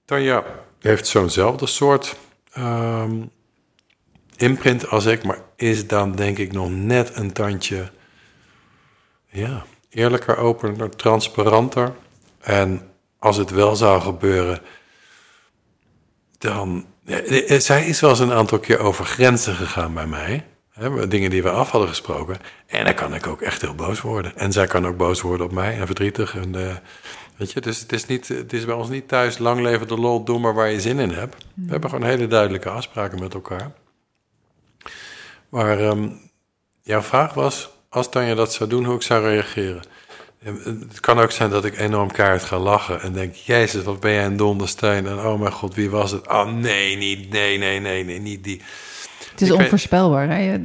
[0.06, 0.44] Tanja
[0.80, 2.16] heeft zo'nzelfde soort
[2.52, 3.22] ehm,
[4.38, 7.92] imprint als ik, maar is dan denk ik nog net een tandje
[9.28, 11.94] ja, eerlijker, opener, transparanter.
[12.40, 14.60] En als het wel zou gebeuren,
[16.38, 16.86] dan.
[17.06, 20.46] ja, eh, zij is wel eens een aantal keer over grenzen gegaan bij mij.
[20.74, 22.38] Hè, dingen die we af hadden gesproken.
[22.66, 24.38] En dan kan ik ook echt heel boos worden.
[24.38, 26.36] En zij kan ook boos worden op mij en verdrietig.
[26.36, 26.76] En, eh,
[27.38, 29.98] weet je, dus het is, niet, het is bij ons niet thuis lang leven de
[29.98, 31.46] lol, doe maar waar je zin in hebt.
[31.54, 33.72] We hebben gewoon hele duidelijke afspraken met elkaar.
[35.50, 36.10] Maar ehm,
[36.82, 39.82] jouw vraag was, als Tanja dat zou doen, hoe ik zou reageren.
[40.44, 44.00] En Het kan ook zijn dat ik enorm keihard ga lachen en denk, jezus, wat
[44.00, 45.08] ben jij een dondersteen.
[45.08, 46.28] En oh mijn god, wie was het?
[46.28, 48.62] Oh nee, niet, nee, nee, nee, nee, niet die.
[49.32, 50.30] Het is Ik weet- onvoorspelbaar.
[50.30, 50.60] Hè?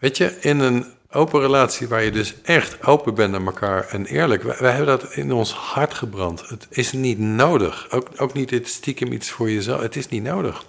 [0.00, 4.06] Weet je, in een open relatie waar je dus echt open bent naar elkaar en
[4.06, 6.48] eerlijk, wij, wij hebben dat in ons hart gebrand.
[6.48, 7.86] Het is niet nodig.
[7.90, 9.80] Ook, ook niet dit stiekem iets voor jezelf.
[9.80, 10.64] Het is niet nodig.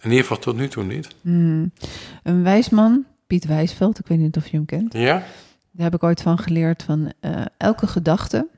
[0.00, 1.08] In ieder geval tot nu toe niet.
[1.20, 1.72] Hmm.
[2.22, 4.92] Een wijsman, Piet Wijsveld, ik weet niet of je hem kent.
[4.92, 5.22] Ja?
[5.70, 8.48] Daar heb ik ooit van geleerd van eh, elke gedachte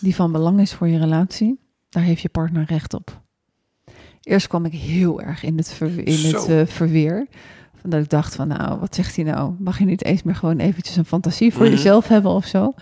[0.00, 3.20] die van belang is voor je relatie, daar heeft je partner recht op.
[4.22, 7.26] Eerst kwam ik heel erg in het, ver- in het eh, verweer.
[7.80, 9.54] Van dat ik dacht van nou, wat zegt hij nou?
[9.58, 11.70] Mag je niet eens meer gewoon eventjes een fantasie voor Mhm.
[11.74, 12.72] jezelf hebben of zo?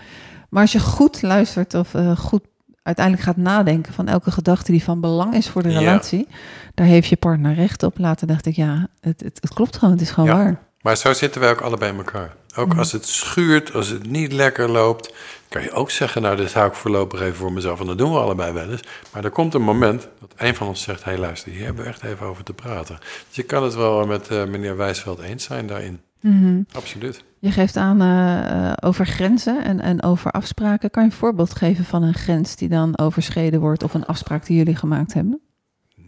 [0.49, 2.42] Maar als je goed luistert of eh, goed
[2.83, 5.79] uiteindelijk gaat nadenken van elke gedachte die van belang is voor de Ja.
[5.79, 6.29] relatie,
[6.75, 7.99] daar heeft je partner recht op.
[7.99, 10.37] Later dacht ik ja, het, het, het klopt gewoon, het is gewoon Ja.
[10.37, 10.61] waar.
[10.81, 12.35] Maar zo zitten wij ook allebei in elkaar.
[12.57, 15.14] Ook als het schuurt, als het niet lekker loopt,
[15.49, 17.81] kan je ook zeggen, nou, dit hou ik voorlopig even voor mezelf.
[17.81, 18.83] En dat doen we allebei wel eens.
[19.12, 21.83] Maar er komt een moment dat een van ons zegt, hé hey, luister, hier hebben
[21.85, 22.99] we echt even over te praten.
[23.29, 26.01] Dus ik kan het wel met eh, meneer Wijsveld eens zijn daarin.
[26.20, 26.62] Mhm.
[26.72, 27.24] Absoluut.
[27.38, 30.90] Je geeft aan eh, eh, over grenzen en, en over afspraken.
[30.90, 34.46] Kan je een voorbeeld geven van een grens die dan overschreden wordt of een afspraak
[34.46, 35.40] die jullie gemaakt hebben?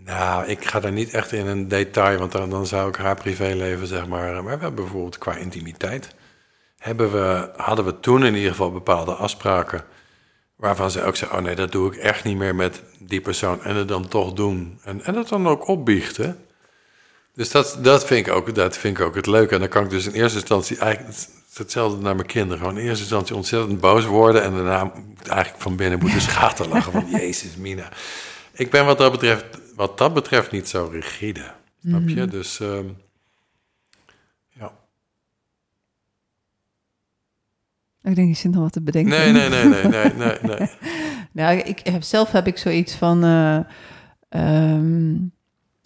[0.04, 3.14] Nou, ik ga daar niet echt in een detail, want dan, dan zou ik haar
[3.14, 4.32] privéleven, zeg maar.
[4.32, 6.14] Maar we hebben bijvoorbeeld qua intimiteit.
[6.78, 9.84] Hebben we, hadden we toen in ieder geval bepaalde afspraken.
[10.56, 13.62] Waarvan ze ook zeggen, oh nee, dat doe ik echt niet meer met die persoon.
[13.62, 14.80] En het dan toch doen.
[14.84, 16.36] En, en het dan ook opbiechten.
[17.34, 19.54] Dus dat, dat, vind ik ook, dat vind ik ook het leuke.
[19.54, 21.16] En dan kan ik dus in eerste instantie eigenlijk
[21.54, 22.58] hetzelfde naar mijn kinderen.
[22.58, 24.42] Gewoon in eerste instantie ontzettend boos worden.
[24.42, 27.88] En daarna moet eigenlijk van binnen moeten schaten lachen van Jezus, Mina.
[28.52, 29.44] Ik ben wat dat betreft,
[29.76, 31.52] wat dat betreft niet zo rigide.
[31.86, 32.14] Snap je?
[32.20, 32.30] Mhm.
[32.30, 32.86] Dus ehm,
[34.48, 34.72] ja.
[38.02, 39.10] Ik denk, je zit nog wat te bedenken.
[39.10, 40.70] Nee, nee, nee, nee, nee, nee, nee.
[41.32, 43.24] Nou, ik heb, zelf heb ik zoiets van.
[43.24, 43.58] eh,
[44.28, 45.14] ehm,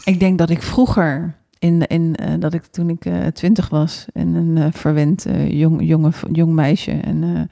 [0.07, 4.07] ik denk dat ik vroeger, in, in, eh, dat ik toen ik eh, twintig was
[4.13, 7.49] en een eh, verwend jong, jonge, jong meisje en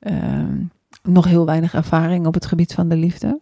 [0.00, 0.56] eh, ehm,
[1.02, 3.40] nog heel weinig ervaring op het gebied van de liefde,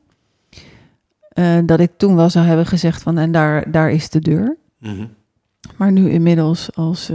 [1.64, 4.56] dat ik toen wel zou hebben gezegd van en daar, daar is de deur.
[4.78, 5.06] Mhm.
[5.76, 7.10] Maar nu inmiddels als,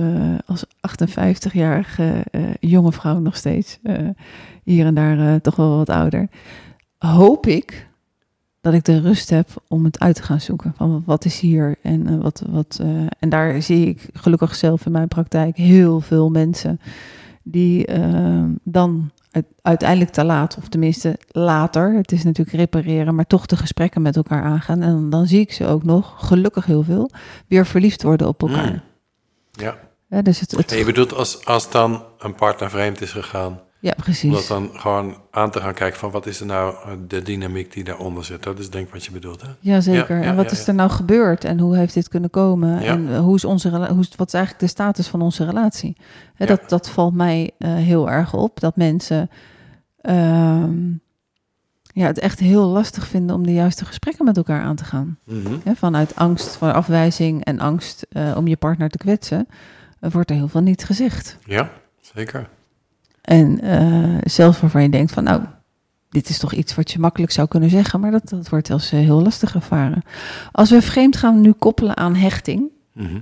[0.45, 3.79] als 58-jarige eh, jonge vrouw nog steeds,
[4.63, 6.29] hier en daar toch wel wat ouder,
[6.97, 7.88] hoop ik
[8.61, 10.73] dat ik de rust heb om het uit te gaan zoeken.
[10.77, 12.43] Van wat is hier en eh, wat.
[12.49, 12.87] wat eh,
[13.19, 16.79] en daar zie ik gelukkig zelf in mijn praktijk heel veel mensen
[17.43, 23.27] die eh, dan uit- uiteindelijk te laat, of tenminste later, het is natuurlijk repareren, maar
[23.27, 24.81] toch de gesprekken met elkaar aangaan.
[24.81, 27.09] En dan, dan zie ik ze ook nog, gelukkig heel veel,
[27.47, 28.71] weer verliefd worden op elkaar.
[28.71, 28.81] Mm.
[29.51, 29.77] Ja.
[30.09, 33.59] Ja, dus het, het, En je bedoelt als, als dan een partner vreemd is gegaan,
[33.81, 34.47] ja, om dat precies.
[34.47, 37.83] dan gewoon aan te gaan kijken van wat is er nou eh, de dynamiek die
[37.83, 38.43] daaronder zit.
[38.43, 39.47] Dat is denk ik wat je bedoelt, hè?
[39.59, 40.15] Jazeker.
[40.15, 42.81] Ja, ja, en wat ja, is er nou gebeurd en hoe heeft dit kunnen komen?
[42.81, 45.97] En eh, hoe is onze hoe is, wat is eigenlijk de status van onze relatie?
[46.33, 48.59] Hè, dat, dat valt mij eh, heel erg op.
[48.59, 49.29] Dat mensen
[50.01, 50.91] ehm,
[51.81, 55.17] ja, het echt heel lastig vinden om de juiste gesprekken met elkaar aan te gaan.
[55.23, 55.53] Mhm.
[55.63, 59.47] Hè, vanuit angst voor afwijzing en angst om je partner te kwetsen,
[59.99, 61.37] wordt er heel veel niet gezegd.
[61.45, 62.49] Ja, zeker.
[63.29, 65.41] En eh, zelfs waarvan je denkt van nou,
[66.09, 68.91] dit is toch iets wat je makkelijk zou kunnen zeggen, maar dat, dat wordt als
[68.91, 70.01] eh, heel lastig ervaren.
[70.51, 73.19] Als we vreemd gaan nu koppelen aan hechting, Mhm.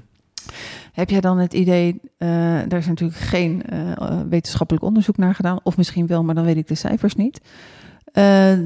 [0.93, 2.28] heb jij dan het idee, eh
[2.67, 3.63] daar is natuurlijk geen
[4.30, 7.41] wetenschappelijk onderzoek naar gedaan, of misschien wel, maar dan weet ik de cijfers niet,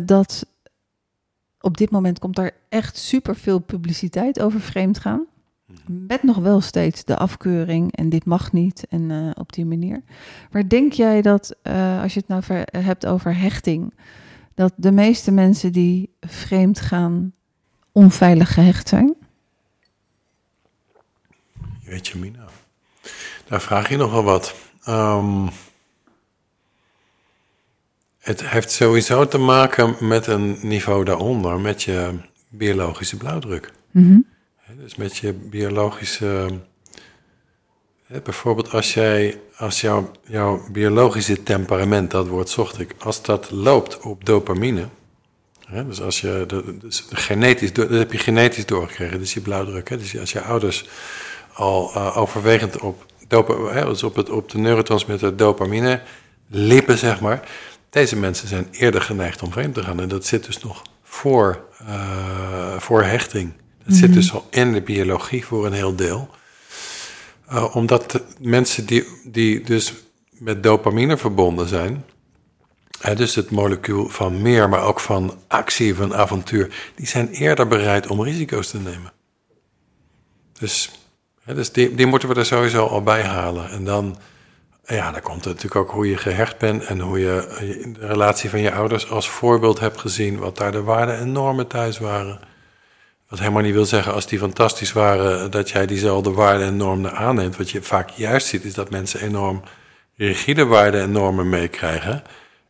[0.06, 0.46] dat
[1.60, 5.26] op dit moment komt er echt superveel publiciteit over vreemd gaan.
[5.88, 10.02] Met nog wel steeds de afkeuring en dit mag niet en eh, op die manier.
[10.52, 13.94] Maar denk jij dat, eh, als je het nou ver- hebt over hechting,
[14.56, 17.34] dat de meeste mensen die vreemd gaan
[17.92, 19.16] onveilig gehecht zijn?
[21.86, 22.46] Weet je, Mina.
[23.48, 24.56] Daar vraag je nog wel wat.
[24.84, 25.48] Ehm,
[28.20, 32.14] het heeft sowieso te maken met een niveau daaronder, met je
[32.50, 33.72] biologische blauwdruk.
[33.92, 34.12] Mhm.
[34.14, 34.20] Hè,
[34.82, 36.48] Dus met je biologische.
[38.24, 44.00] Bijvoorbeeld als jij, als jouw, jouw biologische temperament, dat woord zocht ik, als dat loopt
[44.00, 44.88] op dopamine.
[45.66, 49.90] Hè, dus als je, de, dus genetisch, dat heb je genetisch doorgekregen, dus je blauwdruk.
[49.90, 50.86] Hè, dus als je ouders
[51.54, 53.06] al eh, overwegend op,
[53.72, 56.02] hè, dus op, het, op de neurotransmitter dopamine
[56.48, 57.50] lippen, zeg maar.
[57.90, 60.00] Deze mensen zijn eerder geneigd om vreemd te gaan.
[60.00, 63.54] En dat zit dus nog voor, eh, voor hechting.
[63.92, 66.30] Dat zit dus al in de biologie voor een heel deel.
[67.48, 69.94] Eh, omdat de mensen die, die dus
[70.32, 72.06] met dopamine verbonden zijn,
[73.00, 77.68] hè, dus het molecuul van meer, maar ook van actie, van avontuur, die zijn eerder
[77.68, 79.12] bereid om risico's te nemen.
[80.60, 80.92] Dus,
[81.44, 83.70] hè, dus die, die moeten we er sowieso al bij halen.
[83.70, 84.18] En dan,
[84.86, 88.08] ja, dan komt het natuurlijk ook hoe je gehecht bent en hoe je eh, de
[88.08, 92.00] relatie van je ouders als voorbeeld hebt gezien, wat daar de waarden en normen thuis
[92.00, 92.51] waren.
[93.32, 97.14] Wat helemaal niet wil zeggen als die fantastisch waren, dat jij diezelfde waarden en normen
[97.14, 97.58] aanneemt.
[97.58, 99.62] Wat je vaak juist ziet, is dat mensen enorm
[100.16, 102.24] rigide waarden en normen meekrijgen.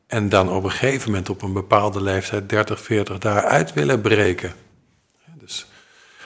[0.08, 4.54] En dan op een gegeven moment op een bepaalde leeftijd, 30, 40, daaruit willen breken.
[5.40, 5.66] Dus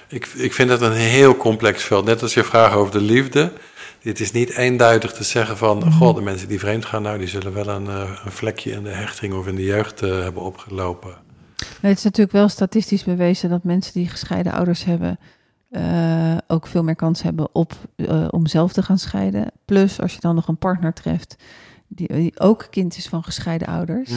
[0.07, 2.05] ik, ik vind het een heel complex veld.
[2.05, 3.51] Net als je vraag over de liefde.
[4.01, 7.27] Dit is niet eenduidig te zeggen van, god, de mensen die vreemd gaan, nou, die
[7.27, 10.41] zullen wel een, eh, een vlekje in de hechting of in de jeugd eh, hebben
[10.41, 11.24] opgelopen.
[11.81, 15.19] Nee, het is natuurlijk wel statistisch bewezen dat mensen die gescheiden ouders hebben
[15.69, 19.51] eh, ook veel meer kans hebben op, eh, om zelf te gaan scheiden.
[19.65, 21.35] Plus, als je dan nog een partner treft
[21.87, 24.11] die, die ook kind is van gescheiden ouders,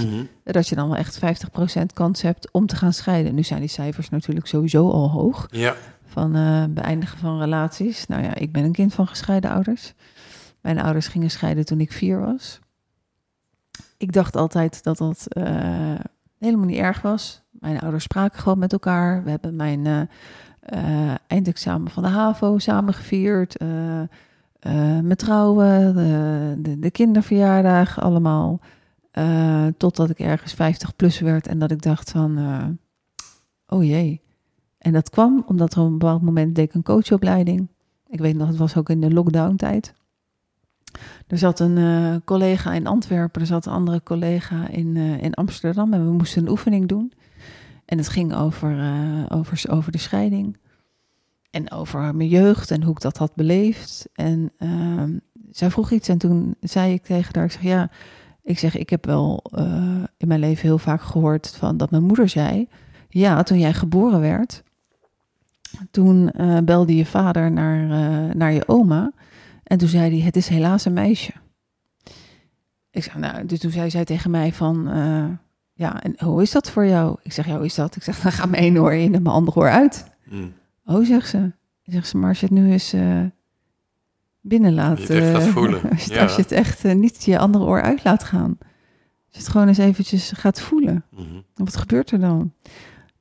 [0.44, 3.34] dat je dan wel echt 50% kans hebt om te gaan scheiden.
[3.34, 5.74] Nu zijn die cijfers natuurlijk sowieso al hoog Ja,
[6.06, 8.06] van eh, beëindigen van relaties.
[8.06, 9.94] Nou ja, ik ben een kind van gescheiden ouders.
[10.60, 12.58] Mijn ouders gingen scheiden toen ik vier was.
[13.96, 15.26] Ik dacht altijd dat dat
[16.38, 17.42] helemaal niet erg was.
[17.50, 19.24] Mijn ouders spraken gewoon met elkaar.
[19.24, 20.00] We hebben mijn eh,
[20.60, 23.56] eh, eindexamen van de HAVO samen gevierd.
[23.56, 24.02] eh,
[25.00, 28.60] mijn trouwen, de, de, de kinderverjaardag, allemaal.
[29.76, 32.38] Totdat ik ergens 50 plus werd en dat ik dacht van,
[33.66, 34.20] oh jee.
[34.78, 37.68] En dat kwam omdat er op een bepaald moment deed ik een coachopleiding.
[38.08, 39.94] Ik weet nog, het was ook in de lockdown tijd.
[41.28, 45.34] Er zat een eh, collega in Antwerpen, er zat een andere collega in, eh, in
[45.34, 47.12] Amsterdam en we moesten een oefening doen.
[47.84, 50.56] En het ging over, eh, over, over de scheiding
[51.50, 54.08] en over mijn jeugd en hoe ik dat had beleefd.
[54.14, 55.18] En ehm,
[55.50, 57.90] zij vroeg iets en toen zei ik tegen haar, ik zeg ja,
[58.42, 59.42] ik zeg ik heb wel
[60.16, 62.68] in mijn leven heel vaak gehoord van dat mijn moeder zei,
[63.08, 64.62] ja, toen jij geboren werd,
[65.90, 66.32] toen
[66.64, 67.86] belde je vader naar,
[68.36, 69.12] naar je oma
[69.68, 71.32] en toen zei hij, het is helaas een meisje.
[72.90, 75.24] Ik zeg, nou, dus toen zei zij tegen mij van, eh,
[75.72, 77.16] ja, en hoe is dat voor jou?
[77.22, 77.96] Ik zeg, ja, hoe is dat?
[77.96, 80.10] Ik zeg, dan gaat mijn ene oor in en mijn andere oor uit.
[80.24, 80.52] Mm.
[80.84, 81.52] Oh, zegt ze.
[81.82, 83.20] Zegt ze, maar als je het nu eens eh,
[84.40, 84.98] binnen laat...
[84.98, 86.22] Als je het echt gaat eh, voelen, Als je, ja.
[86.22, 88.56] als je het echt niet je andere oor uit laat gaan.
[88.58, 91.04] Als je het gewoon eens eventjes gaat voelen.
[91.10, 91.40] Mhm.
[91.54, 92.52] Wat gebeurt er dan?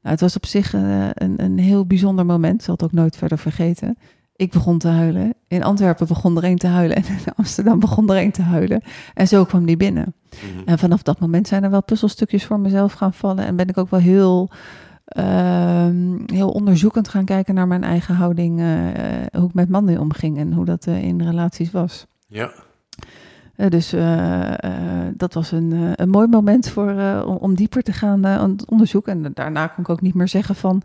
[0.02, 2.60] Nou, het was op zich een, een heel bijzonder moment.
[2.60, 3.98] Ik zal het ook nooit verder vergeten.
[4.38, 5.34] Ik begon te huilen.
[5.48, 6.96] In Antwerpen begon er een te huilen.
[7.04, 8.82] En in Amsterdam begon er een te huilen.
[9.14, 10.14] En zo kwam die binnen.
[10.30, 10.68] Mhm.
[10.68, 13.46] En vanaf dat moment zijn er wel puzzelstukjes voor mezelf gaan vallen.
[13.46, 14.50] En ben ik ook wel heel,
[15.06, 18.60] ehm, heel onderzoekend gaan kijken naar mijn eigen houding.
[18.60, 22.06] eh, eh, hoe ik met mannen omging en hoe dat eh, in relaties was.
[22.28, 22.52] Ja,
[23.70, 23.90] dus
[25.18, 26.92] dat was een, een mooi moment voor,
[27.26, 29.26] om, om dieper te gaan aan het onderzoeken.
[29.26, 30.82] En daarna kon ik ook niet meer zeggen van...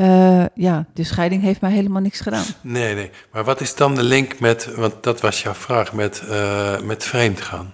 [0.00, 2.44] eh, ja, de scheiding heeft mij helemaal niks gedaan.
[2.60, 3.10] nee, nee.
[3.32, 7.04] Maar wat is dan de link met, want dat was jouw vraag, met, eh, met
[7.04, 7.70] vreemd gaan?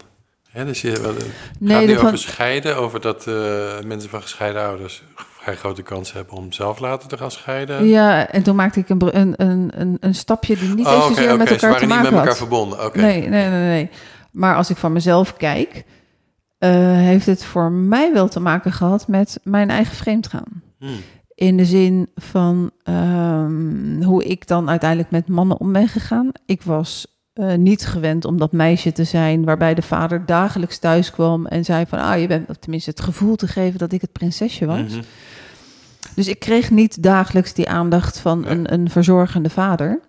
[0.50, 1.24] Hè, dus je, wat, het
[1.64, 3.34] gaat nu de van- over scheiden, over dat eh,
[3.84, 7.86] mensen van gescheiden ouders vrij grote kans hebben om zelf later te gaan scheiden.
[7.86, 11.36] Ja, en toen maakte ik een, een, een, een, stapje die niet oh, eens oké.
[11.36, 12.36] met Ze elkaar te waren niet met elkaar had.
[12.36, 12.84] verbonden.
[12.84, 13.00] Oké.
[13.00, 13.90] Nee, nee, nee, nee.
[14.32, 15.84] Maar als ik van mezelf kijk,
[16.58, 20.62] eh, heeft het voor mij wel te maken gehad met mijn eigen vreemdgaan.
[20.78, 21.00] Hmm.
[21.36, 26.30] In de zin van ehm, hoe ik dan uiteindelijk met mannen om ben gegaan.
[26.46, 31.10] Ik was eh, niet gewend om dat meisje te zijn waarbij de vader dagelijks thuis
[31.10, 34.00] kwam en zei van, ah, je bent, of tenminste het gevoel te geven dat ik
[34.00, 34.92] het prinsesje was.
[34.92, 35.02] Mhm.
[36.14, 38.50] Dus ik kreeg niet dagelijks die aandacht van Nee.
[38.50, 40.00] een, een verzorgende vader.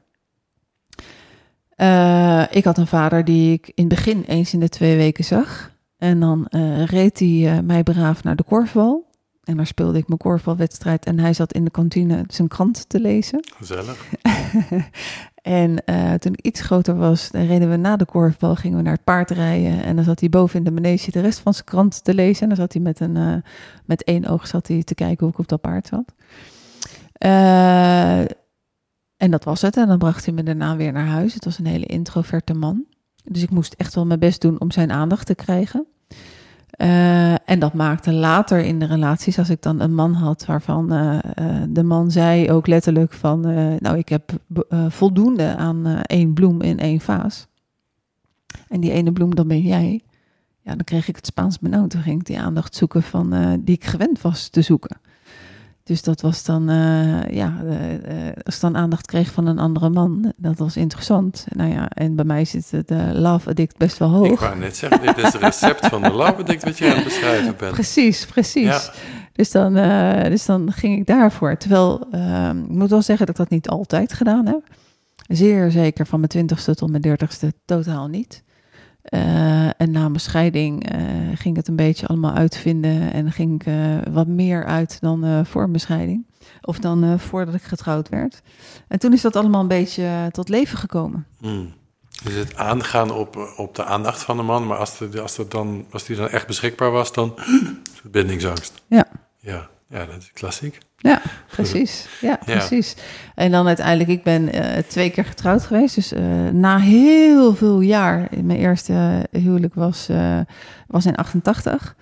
[1.75, 5.23] Eh, ik had een vader die ik in het begin eens in de twee weken
[5.23, 5.71] zag.
[5.97, 9.06] En dan eh, reed hij mij braaf naar de korfbal.
[9.47, 11.05] En daar speelde ik mijn korfbalwedstrijd.
[11.05, 13.39] En hij zat in de kantine zijn krant te lezen.
[13.55, 14.05] Gezellig.
[15.47, 18.83] En eh, toen ik iets groter was, dan reden we na de korfbal, gingen we
[18.83, 19.83] naar het paard rijden.
[19.83, 22.41] En dan zat hij boven in de manege de rest van zijn krant te lezen.
[22.41, 23.35] En dan zat hij met, een, eh,
[23.85, 26.13] met één oog zat hij te kijken hoe ik op dat paard zat.
[27.11, 28.19] Eh,
[29.17, 29.77] en dat was het.
[29.77, 31.33] En dan bracht hij me daarna weer naar huis.
[31.33, 32.85] Het was een hele introverte man.
[33.23, 35.85] Dus ik moest echt wel mijn best doen om zijn aandacht te krijgen.
[36.77, 40.91] Eh, en dat maakte later in de relaties, als ik dan een man had waarvan
[40.91, 44.31] eh, eh, de man zei ook letterlijk van, eh, nou ik heb
[44.87, 47.47] voldoende aan één bloem in één vaas.
[48.67, 50.01] En die ene bloem, dan ben jij.
[50.61, 51.89] Ja, dan kreeg ik het Spaans benauwd.
[51.89, 54.97] Toen ging ik die aandacht zoeken van, die ik gewend was te zoeken.
[55.87, 59.89] Dus dat was dan, eh, ja, eh, als ik dan aandacht kreeg van een andere
[59.89, 61.45] man, dat was interessant.
[61.49, 64.31] Nou ja, en bij mij zit het love addict best wel hoog.
[64.31, 66.95] Ik wou net zeggen, dit is het recept van de love addict wat je aan
[66.95, 67.73] het beschrijven bent.
[67.73, 68.63] Precies, precies.
[68.63, 68.93] Ja.
[69.33, 69.73] Dus, dan,
[70.29, 71.57] dus dan ging ik daarvoor.
[71.57, 74.61] Terwijl, ehm, ik moet wel zeggen dat ik dat niet altijd gedaan heb.
[75.27, 78.43] Zeer zeker van mijn twintigste tot mijn dertigste totaal niet.
[79.07, 81.01] Eh, en na mijn scheiding eh,
[81.35, 83.13] ging het een beetje allemaal uitvinden.
[83.13, 86.25] En ging ik eh, wat meer uit dan voor mijn scheiding.
[86.61, 88.41] Of dan voordat ik getrouwd werd.
[88.87, 91.25] En toen is dat allemaal een beetje tot leven gekomen.
[92.23, 95.51] Dus het aangaan op, op de aandacht van de man, maar als, de, als, dat
[95.51, 97.35] dan, als die dan echt beschikbaar was, dan
[98.03, 98.81] bindingsangst.
[98.87, 99.07] Ja.
[99.39, 100.77] Ja, ja dat is klassiek.
[100.97, 102.07] Ja, precies.
[102.21, 102.95] Ja, precies.
[103.35, 105.95] En dan uiteindelijk, ik ben eh, twee keer getrouwd geweest.
[105.95, 110.39] Dus eh, na heel veel jaar, mijn eerste huwelijk was, eh,
[110.87, 111.95] was in 88.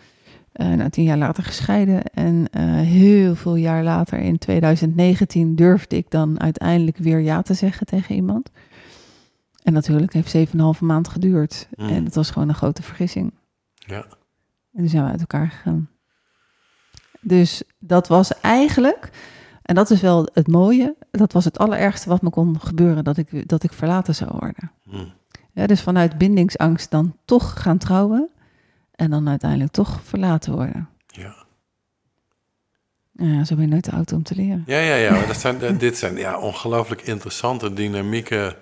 [0.55, 2.03] Eh nou, tien jaar later gescheiden.
[2.03, 7.53] En eh, heel veel jaar later, in 2019, durfde ik dan uiteindelijk weer ja te
[7.53, 8.49] zeggen tegen iemand.
[9.63, 11.67] En natuurlijk heeft 7,5 maand geduurd.
[11.75, 11.87] Mm.
[11.87, 13.33] En dat was gewoon een grote vergissing.
[13.73, 14.05] Ja.
[14.73, 15.89] En toen zijn we uit elkaar gegaan.
[17.27, 19.09] Dus dat was eigenlijk,
[19.61, 23.17] en dat is wel het mooie, dat was het allerergste wat me kon gebeuren, dat
[23.17, 24.71] ik, dat ik verlaten zou worden.
[24.83, 25.13] Hmm.
[25.53, 28.29] Ja, dus vanuit bindingsangst dan toch gaan trouwen
[28.91, 30.89] en dan uiteindelijk toch verlaten worden.
[31.07, 31.35] Ja.
[33.11, 34.63] Ja, zo ben je nooit te oud om te leren.
[34.65, 35.25] Ja, ja, ja.
[35.25, 38.55] Dat zijn, eh, dit zijn ja, ongelooflijk interessante dynamieken.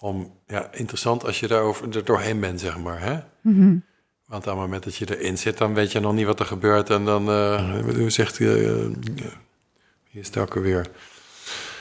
[0.00, 3.00] Om, ja, interessant als je daarover, er doorheen bent, zeg maar.
[3.00, 3.18] Hè?
[3.40, 3.76] Mhm.
[4.30, 6.46] Want op het moment dat je erin zit, dan weet je nog niet wat er
[6.46, 6.90] gebeurt.
[6.90, 8.86] En dan, uh, zegt hij, uh,
[10.10, 10.86] hier is het alweer.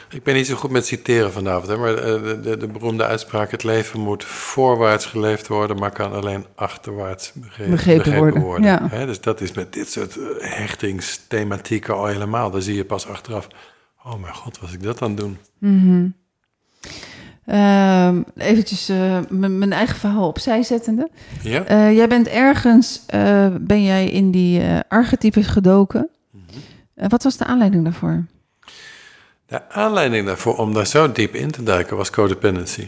[0.09, 3.51] Ik ben niet zo goed met citeren vanavond, hè, maar de, de, de, beroemde uitspraak:
[3.51, 8.41] het leven moet voorwaarts geleefd worden, maar kan alleen achterwaarts begrepen, begrepen, worden.
[8.41, 8.65] worden.
[8.65, 8.87] Ja.
[8.89, 12.51] Hè, dus dat is met dit soort hechtingsthematieken al helemaal.
[12.51, 13.47] Dan zie je pas achteraf:
[14.03, 15.37] oh mijn god, was ik dat aan het doen?
[15.57, 16.18] Mm
[17.51, 21.09] Uh, eventjes uh, mijn eigen verhaal opzij zettende.
[21.41, 21.71] Ja.
[21.71, 26.09] Uh, jij bent ergens, uh, ben jij in die archetypes gedoken.
[26.31, 26.41] Mm
[26.95, 27.09] -hmm.
[27.09, 28.25] wat was de aanleiding daarvoor?
[29.45, 32.87] De aanleiding daarvoor om daar zo diep in te duiken was codependency.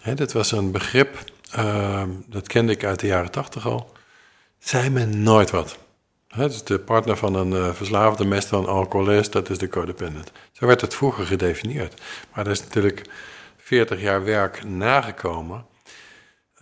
[0.00, 3.92] Hè, dit was een begrip, ehm, dat kende ik uit de jaren tachtig al.
[4.58, 5.78] Zei me nooit wat.
[6.28, 10.32] Hè, dus de partner van een verslaafde, meestal een alcoholist, dat is de codependent.
[10.52, 12.02] Zo werd het vroeger gedefinieerd.
[12.34, 13.06] Maar dat is natuurlijk
[13.64, 15.66] 40 jaar werk nagekomen.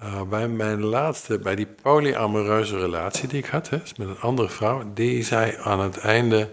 [0.02, 4.48] Uh, bij mijn laatste, bij die polyamoreuze relatie die ik had, hè, met een andere
[4.48, 6.50] vrouw, die zei aan het einde: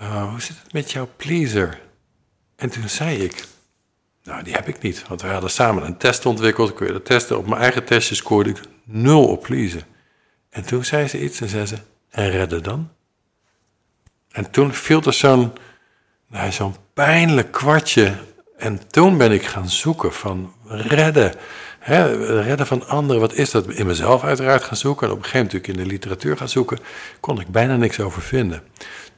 [0.00, 1.80] uh, Hoe zit het met jouw pleaser?
[2.56, 3.44] En toen zei ik:
[4.22, 6.78] Nou, die heb ik niet, want we hadden samen een test ontwikkeld.
[6.78, 7.38] Je dat testen?
[7.38, 9.82] Op mijn eigen testje scoorde ik nul op pleaser.
[10.50, 11.76] En toen zei ze iets en zei ze:
[12.10, 12.90] En redden dan?
[14.30, 15.52] En toen viel er zo'n
[16.26, 18.14] nou, zo'n pijnlijk kwartje
[18.58, 21.32] en toen ben ik gaan zoeken van redden.
[21.78, 23.68] Hè, redden van anderen, wat is dat?
[23.68, 25.06] In mezelf uiteraard gaan zoeken.
[25.06, 26.78] En op een gegeven moment natuurlijk in de literatuur gaan zoeken.
[27.20, 28.62] Kon ik bijna niks over vinden.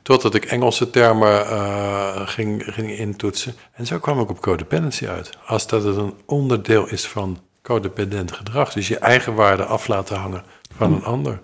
[0.03, 3.55] Totdat ik Engelse termen uh, ging, ging intoetsen.
[3.73, 5.31] En zo kwam ik op codependency uit.
[5.47, 8.73] Als dat het een onderdeel is van codependent gedrag.
[8.73, 10.45] Dus je eigen waarde af laten hangen
[10.77, 11.41] van een ander.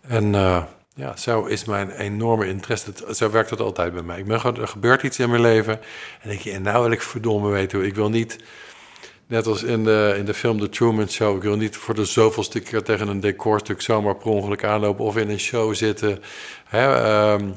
[0.00, 0.62] En uh,
[0.94, 2.92] ja, zo is mijn enorme interesse.
[3.14, 4.18] Zo werkt het altijd bij mij.
[4.18, 5.80] Ik ben gewoon, er gebeurt iets in mijn leven.
[6.20, 7.86] En denk je, en nou wil ik verdomme weten hoe.
[7.86, 8.38] Ik wil niet,
[9.26, 12.04] net als in de, in de film The Truman Show, ik wil niet voor de
[12.04, 16.18] zoveelste keer tegen een decorstuk zomaar per ongeluk aanlopen of in een show zitten.
[16.64, 17.54] Hè, um,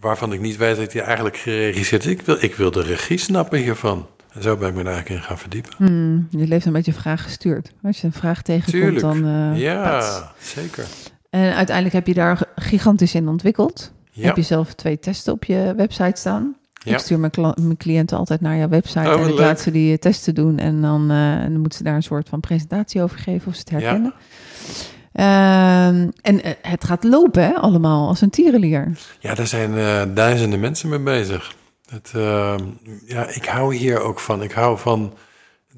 [0.00, 2.10] waarvan ik niet weet dat hij eigenlijk geregisseerd is.
[2.10, 4.06] Ik wil, ik wil de regie snappen hiervan.
[4.32, 5.72] En zo ben ik me eigenlijk in gaan verdiepen.
[5.76, 7.72] Hmm, je leeft een beetje vraag gestuurd.
[7.82, 9.00] Als je een vraag tegenkomt, Tuurlijk.
[9.00, 9.26] dan...
[9.26, 10.86] Uh, ja, zeker.
[11.36, 13.92] En uiteindelijk heb je daar gigantisch in ontwikkeld.
[14.20, 16.56] Heb je zelf twee testen op je website staan.
[16.84, 19.98] Ik stuur mijn, mijn, cliënten altijd naar jouw website oh, en ik laat ze die
[19.98, 20.58] testen doen.
[20.58, 23.54] En dan, uh, en dan moeten ze daar een soort van presentatie over geven of
[23.54, 24.14] ze het herkennen.
[25.12, 25.90] Ja.
[25.92, 28.98] Uh, en uh, het gaat lopen, hè, allemaal, als een tierenlier.
[29.18, 31.54] Ja, daar zijn uh, duizenden mensen mee bezig.
[31.88, 32.64] Het, ehm,
[33.06, 34.42] ja, ik hou hier ook van.
[34.42, 35.12] Ik hou van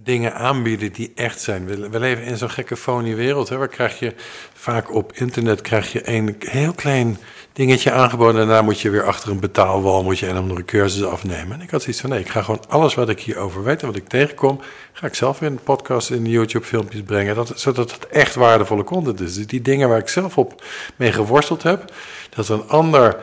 [0.08, 1.66] dingen aanbieden die echt zijn.
[1.66, 3.48] We, we leven in zo'n gekke fonie wereld.
[3.48, 4.14] Hè, waar krijg je
[4.54, 7.18] vaak op internet krijg je een heel klein
[7.52, 8.40] dingetje aangeboden.
[8.40, 11.56] En daarna moet je weer achter een betaalwal moet je een andere cursus afnemen.
[11.56, 13.86] En ik had zoiets van nee, ik ga gewoon alles wat ik hierover weet en
[13.86, 14.60] wat ik tegenkom,
[14.92, 17.34] ga ik zelf in een podcast in YouTube filmpjes brengen.
[17.34, 19.34] Dat, zodat het echt waardevolle content is.
[19.34, 20.62] Dus die dingen waar ik zelf op
[20.96, 21.92] mee geworsteld heb,
[22.34, 23.16] dat een ander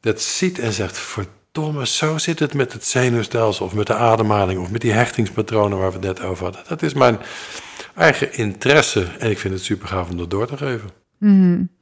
[0.00, 0.98] dat ziet en zegt,
[1.52, 5.78] Domme, zo zit het met het zenuwstelsel of met de ademhaling of met die hechtingspatronen
[5.78, 6.62] waar we het net over hadden.
[6.68, 7.18] Dat is mijn
[7.94, 10.90] eigen interesse en ik vind het super gaaf om dat door te geven.
[11.18, 11.78] Mm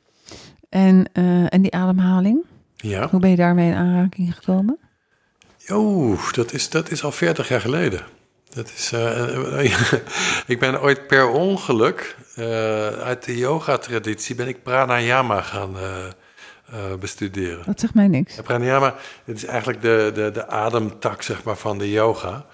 [0.69, 2.45] en, uh, en die ademhaling?
[2.77, 3.09] Ja.
[3.09, 4.79] Hoe ben je daarmee in aanraking gekomen?
[5.69, 8.01] Oeh, dat is, dat is al 40 jaar geleden.
[8.49, 9.65] Dat is, uh,
[10.47, 12.45] ik ben ooit per ongeluk uh,
[12.87, 15.77] uit de yoga-traditie ben ik pranayama gaan
[16.73, 17.65] uh, bestuderen.
[17.67, 18.35] Dat zegt mij niks.
[18.35, 22.47] Ja, pranayama, het is eigenlijk de, de, de ademtak zeg maar, van de yoga.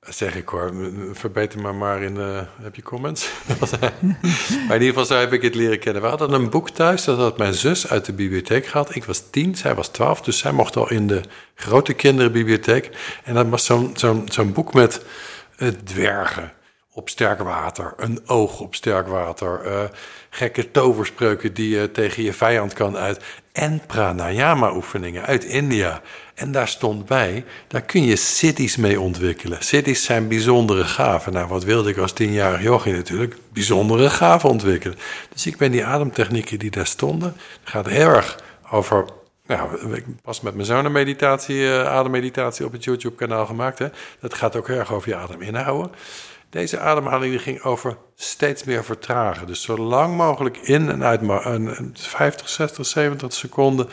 [0.00, 0.72] Dat zeg ik hoor,
[1.12, 2.44] verbeter me maar in de...
[2.60, 3.30] Heb je comments?
[4.66, 6.02] maar in ieder geval zo heb ik het leren kennen.
[6.02, 8.94] We hadden een boek thuis, dat had mijn zus uit de bibliotheek gehad.
[8.94, 11.20] Ik was tien, zij was twaalf, dus zij mocht al in de
[11.54, 12.90] grote kinderbibliotheek.
[13.24, 15.04] En dat was zo'n zo'n zo'n boek met
[15.58, 16.52] uh, dwergen
[16.92, 19.82] op sterk water, een oog op sterk water, uh,
[20.30, 23.24] gekke toverspreuken die je tegen je vijand kan uit
[23.58, 26.00] en pranayama-oefeningen uit India.
[26.34, 29.62] En daar stond bij, daar kun je cities mee ontwikkelen.
[29.62, 31.32] Cities zijn bijzondere gaven.
[31.32, 33.36] Nou, wat wilde ik als tienjarig yogi natuurlijk?
[33.52, 34.98] Bijzondere gaven ontwikkelen.
[35.32, 38.38] Dus ik ben die ademtechnieken die daar stonden, gaat heel erg
[38.70, 39.04] over
[39.46, 43.78] nou, ik pas met mijn zoon meditatie, uh, ademmeditatie op het YouTube-kanaal gemaakt.
[43.78, 43.86] Hè.
[44.20, 45.90] Dat gaat ook erg over je adem inhouden.
[46.50, 49.46] Deze ademhaling die ging over steeds meer vertragen.
[49.46, 53.88] Dus zo lang mogelijk in en uit, een 50, 60, 70 seconden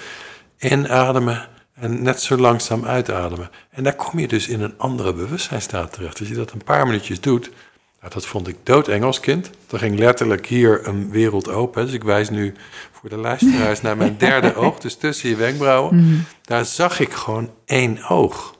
[0.59, 3.49] inademen en net zo langzaam uitademen.
[3.69, 6.19] En daar kom je dus in een andere bewustzijnstaat terecht.
[6.19, 7.51] Als je dat een paar minuutjes doet,
[7.99, 9.49] nou, dat vond ik dood als kind.
[9.71, 11.85] Er ging letterlijk hier een wereld open.
[11.85, 12.53] Dus ik wijs nu
[12.91, 15.95] voor de luisteraars naar mijn derde oog, dus tussen je wenkbrauwen.
[15.95, 16.15] Mhm.
[16.41, 18.55] Daar zag ik gewoon één oog.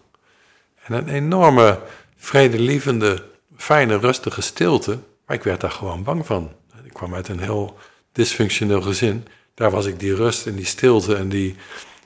[0.83, 1.79] En een enorme,
[2.17, 3.23] vredelievende
[3.55, 4.99] fijne, rustige stilte.
[5.25, 6.51] Maar ik werd daar gewoon bang van.
[6.83, 7.77] Ik kwam uit een heel
[8.11, 9.25] dysfunctioneel gezin.
[9.53, 11.55] Daar was ik die rust en die stilte en die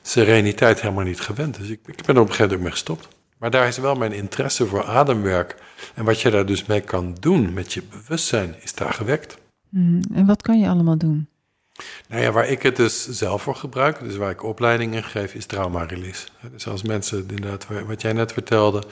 [0.02, 1.56] sereniteit helemaal niet gewend.
[1.56, 3.08] Dus ik, ik ben er op een gegeven moment mee gestopt.
[3.38, 5.56] Maar daar is wel mijn interesse voor ademwerk.
[5.94, 9.38] En wat je daar dus mee kan doen met je bewustzijn, is daar gewekt.
[9.68, 10.02] Mhm.
[10.14, 11.28] En wat kan je allemaal doen?
[12.08, 15.46] Nou ja, waar ik het dus zelf voor gebruik, dus waar ik opleidingen geef, is
[15.46, 16.26] trauma release.
[16.52, 18.82] Dus als mensen, inderdaad, wat jij net vertelde,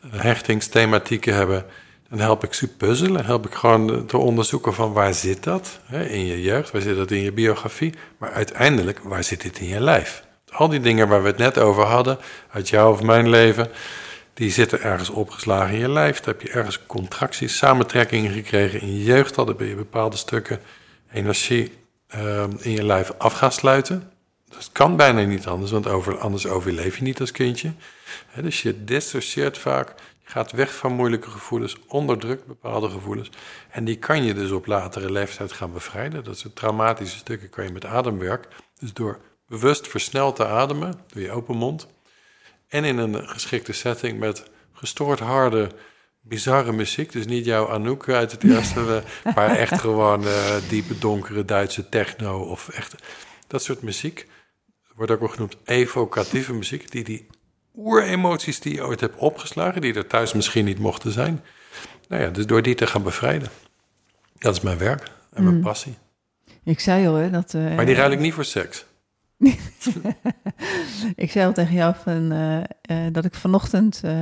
[0.00, 1.64] eh, hechtingsthematieken hebben,
[2.12, 3.24] dan help ik ze puzzelen.
[3.24, 7.10] Help ik gewoon te onderzoeken van waar zit dat in je jeugd, waar zit dat
[7.10, 10.24] in je biografie, maar uiteindelijk, waar zit dit in je lijf?
[10.48, 12.18] Al die dingen waar we het net over hadden,
[12.50, 13.70] uit jouw of mijn leven,
[14.34, 16.20] die zitten ergens opgeslagen in je lijf.
[16.20, 19.34] Dan heb je ergens contracties, samentrekkingen gekregen in je jeugd.
[19.34, 20.60] Dan ben je bepaalde stukken
[21.12, 21.72] energie
[22.16, 24.10] uh, in je lijf af gaan sluiten.
[24.48, 27.72] Dat kan bijna niet anders, want over, anders overleef je niet als kindje.
[28.42, 29.94] dus je dissocieert vaak,
[30.24, 33.30] gaat weg van moeilijke gevoelens, onderdrukt bepaalde gevoelens.
[33.70, 36.24] En die kan je dus op latere leeftijd gaan bevrijden.
[36.24, 38.48] Dat soort traumatische stukken kan je met ademwerk.
[38.78, 41.86] Dus door bewust versneld te ademen, door je open mond.
[42.68, 45.70] En in een geschikte setting met gestoord harde,
[46.20, 47.12] bizarre muziek.
[47.12, 49.02] Dus niet jouw Anouk uit het eerste,
[49.34, 52.94] maar echt gewoon uh, diepe, donkere Duitse techno of echt
[53.46, 54.26] dat soort muziek.
[54.94, 57.26] Wordt ook wel genoemd evocatieve muziek, die die
[57.76, 61.40] oeremoties die je ooit hebt opgeslagen, die er thuis misschien niet mochten zijn.
[62.08, 63.48] Nou ja, dus door die te gaan bevrijden.
[64.38, 65.62] Dat is mijn werk en mijn mm.
[65.62, 65.94] passie.
[66.64, 67.54] Ik zei al, hè, dat...
[67.54, 68.84] Uh, maar die ruil ik niet voor seks.
[71.16, 74.12] Ik zei al tegen jou van, uh, uh, dat ik vanochtend uh,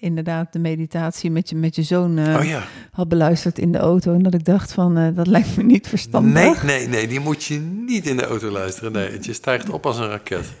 [0.00, 2.62] inderdaad de meditatie met je, met je zoon oh, ja.
[2.90, 4.14] had beluisterd in de auto.
[4.14, 6.62] En dat ik dacht van, dat lijkt me niet verstandig.
[6.62, 8.92] Nee, nee, nee, die moet je niet in de auto luisteren.
[8.92, 10.52] Nee, je stijgt op als een raket.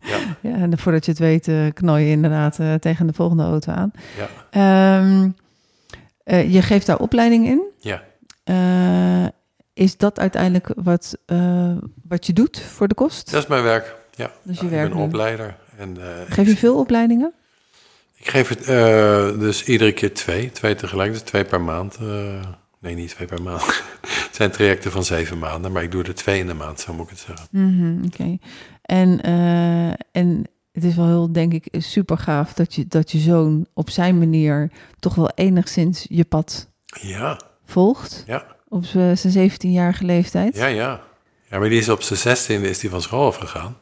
[0.00, 0.18] ja.
[0.40, 3.90] ja, en voordat je het weet knal je inderdaad tegen de volgende auto aan.
[4.52, 4.98] Ja.
[5.00, 5.34] Um,
[6.50, 7.62] je geeft daar opleiding in.
[7.78, 8.02] Ja
[9.78, 11.76] is dat uiteindelijk wat, uh,
[12.08, 13.30] wat je doet voor de kost?
[13.30, 14.30] Dat is mijn werk, ja.
[14.42, 15.56] Dus je ik werkt ben opleider.
[15.76, 17.32] En, uh, geef je veel opleidingen?
[18.16, 21.98] Ik geef het uh, dus iedere keer twee, twee tegelijk, dus twee per maand.
[22.80, 23.64] nee, niet twee per maand.
[24.26, 26.92] het zijn trajecten van zeven maanden, maar ik doe er twee in de maand, zo
[26.92, 27.46] moet ik het zeggen.
[27.50, 28.22] Mm -hmm, Oké.
[28.22, 28.40] Okay.
[28.82, 29.20] En,
[30.12, 33.90] en het is wel heel, denk ik, super gaaf dat je, dat je zoon op
[33.90, 37.40] zijn manier toch wel enigszins je pad ja.
[37.64, 38.24] volgt.
[38.26, 40.56] Ja op zijn 17-jarige leeftijd.
[40.56, 41.00] Ja, ja.
[41.50, 43.76] Ja, maar die is op zijn 16e is die van school afgegaan.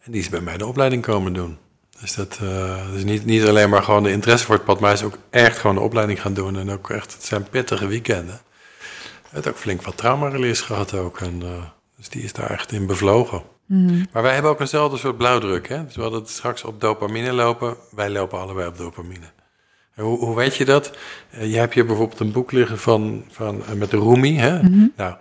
[0.00, 1.58] En die is bij mij de opleiding komen doen.
[2.00, 4.90] Dus dat uh, is niet, niet alleen maar gewoon de interesse voor het pad, maar
[4.90, 6.58] hij is ook echt gewoon de opleiding gaan doen.
[6.58, 8.40] En ook echt, het zijn pittige weekenden.
[9.22, 11.20] Hij heeft ook flink wat trauma-release gehad ook.
[11.20, 11.50] En, uh,
[11.96, 13.42] dus die is daar echt in bevlogen.
[13.66, 14.06] Mm.
[14.12, 15.68] Maar wij hebben ook eenzelfde soort blauwdruk.
[15.68, 15.84] Hè?
[15.84, 17.76] Dus we hadden het straks op dopamine lopen.
[17.90, 19.26] Wij lopen allebei op dopamine.
[19.94, 20.90] Hoe, hoe weet je dat?
[21.34, 24.36] Uh, je hebt hier bijvoorbeeld een boek liggen van, van, uh, met Rumi.
[24.36, 24.62] Hè?
[24.62, 24.92] Mm -hmm.
[24.96, 25.14] Nou,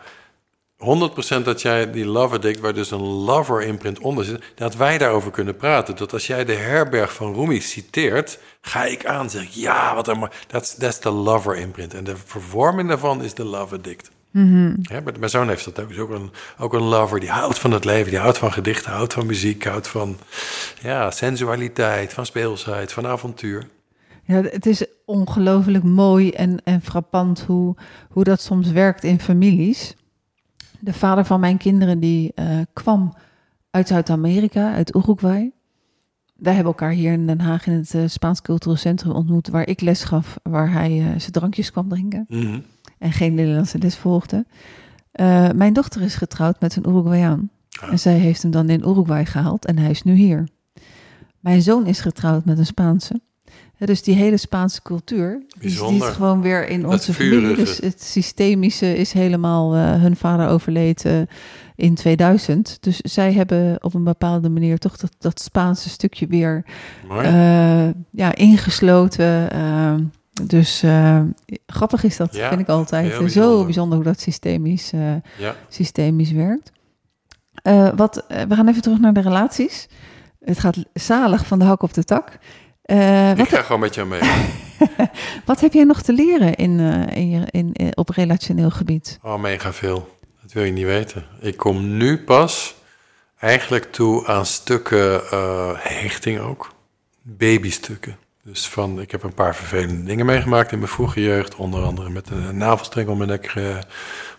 [0.79, 4.97] 100% dat jij die love addict, waar dus een lover imprint onder zit, dat wij
[4.97, 5.95] daarover kunnen praten.
[5.95, 10.29] Dat als jij de herberg van Rumi citeert, ga ik aan zeg ja, wat een
[10.47, 11.93] dat is de lover imprint.
[11.93, 14.11] En de vervorming daarvan is de love addict.
[14.31, 14.75] Mm -hmm.
[14.81, 15.89] ja, mijn zoon heeft dat ook.
[15.89, 18.91] Is ook een, ook een lover die houdt van het leven, die houdt van gedichten,
[18.91, 20.17] houdt van muziek, houdt van
[20.81, 23.67] ja, sensualiteit, van speelsheid, van avontuur.
[24.29, 27.75] Ja, het is ongelooflijk mooi en, en frappant hoe,
[28.09, 29.95] hoe dat soms werkt in families.
[30.79, 33.13] De vader van mijn kinderen die uh, kwam
[33.71, 35.51] uit Zuid-Amerika, uit Uruguay.
[36.35, 39.67] Wij hebben elkaar hier in Den Haag in het uh, Spaans Cultureel Centrum ontmoet, waar
[39.67, 42.63] ik les gaf, waar hij uh, zijn drankjes kwam drinken mm -hmm.
[42.99, 44.45] en geen Nederlandse les volgde.
[45.55, 47.49] mijn dochter is getrouwd met een Uruguayaan.
[47.81, 47.91] Ah.
[47.91, 50.47] En zij heeft hem dan in Uruguay gehaald en hij is nu hier.
[51.39, 53.21] Mijn zoon is getrouwd met een Spaanse.
[53.85, 57.55] Dus die hele Spaanse cultuur, die, die is gewoon weer in onze familie.
[57.55, 61.13] Dus het systemische is helemaal, uh, hun vader overleed uh,
[61.75, 62.77] in 2000.
[62.79, 66.65] Dus zij hebben op een bepaalde manier toch dat, dat Spaanse stukje weer
[67.11, 69.49] uh, ja, ingesloten.
[70.43, 70.83] dus
[71.65, 73.07] grappig is dat, ja, vind ik altijd.
[73.07, 73.31] bijzonder.
[73.31, 74.91] Zo bijzonder hoe dat systemisch,
[75.37, 75.55] ja.
[75.69, 76.71] systemisch werkt.
[77.95, 79.87] wat, we gaan even terug naar de relaties.
[80.39, 82.39] Het gaat zalig van de hak op de tak.
[82.89, 84.21] Uh, ik ga gewoon met jou mee.
[85.45, 89.19] wat heb jij nog te leren in, uh, in, je, in, in, op relationeel gebied?
[89.21, 90.17] Oh, mega veel.
[90.41, 91.25] Dat wil je niet weten.
[91.39, 92.75] Ik kom nu pas
[93.39, 96.73] eigenlijk toe aan stukken uh, hechting ook.
[97.21, 98.17] Babystukken.
[98.43, 101.55] Dus van, ik heb een paar vervelende dingen meegemaakt in mijn vroege jeugd.
[101.55, 103.79] Onder andere met een navelstreng om mijn nek ge,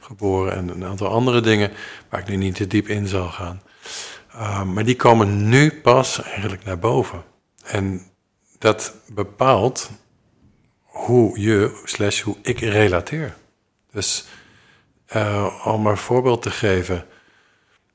[0.01, 0.53] geboren.
[0.55, 1.71] En een aantal andere dingen
[2.09, 3.63] waar ik nu niet te diep in zal gaan.
[4.67, 7.23] maar die komen nu pas eigenlijk naar boven.
[7.65, 8.10] En
[8.61, 9.91] dat bepaalt
[10.83, 13.37] hoe je, slash hoe ik relateer.
[13.91, 14.29] Dus
[15.17, 17.07] Uh, om een voorbeeld te geven.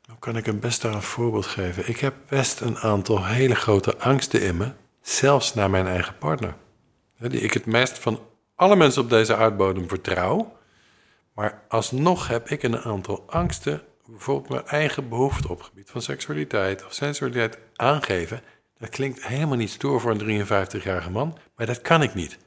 [0.08, 1.90] Hoe kan ik het best daar een voorbeeld geven?
[1.90, 4.72] Ik heb best een aantal hele grote angsten in me.
[5.02, 6.56] Zelfs naar mijn eigen partner.
[7.20, 8.20] Die ik het meest van
[8.56, 10.58] alle mensen op deze aardbodem vertrouw.
[11.34, 13.82] Maar alsnog heb ik een aantal angsten.
[14.06, 18.42] Bijvoorbeeld mijn eigen behoefte op het gebied van seksualiteit of sensualiteit aangeven.
[18.78, 21.38] Dat klinkt helemaal niet stoer voor een 53-jarige man.
[21.56, 22.38] Maar dat kan ik niet.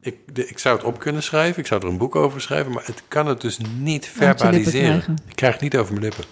[0.00, 2.84] Ik, ik zou het op kunnen schrijven, ik zou er een boek over schrijven, maar
[2.86, 5.16] het kan het dus niet verbaliseren.
[5.28, 6.24] Ik krijg het niet over mijn lippen.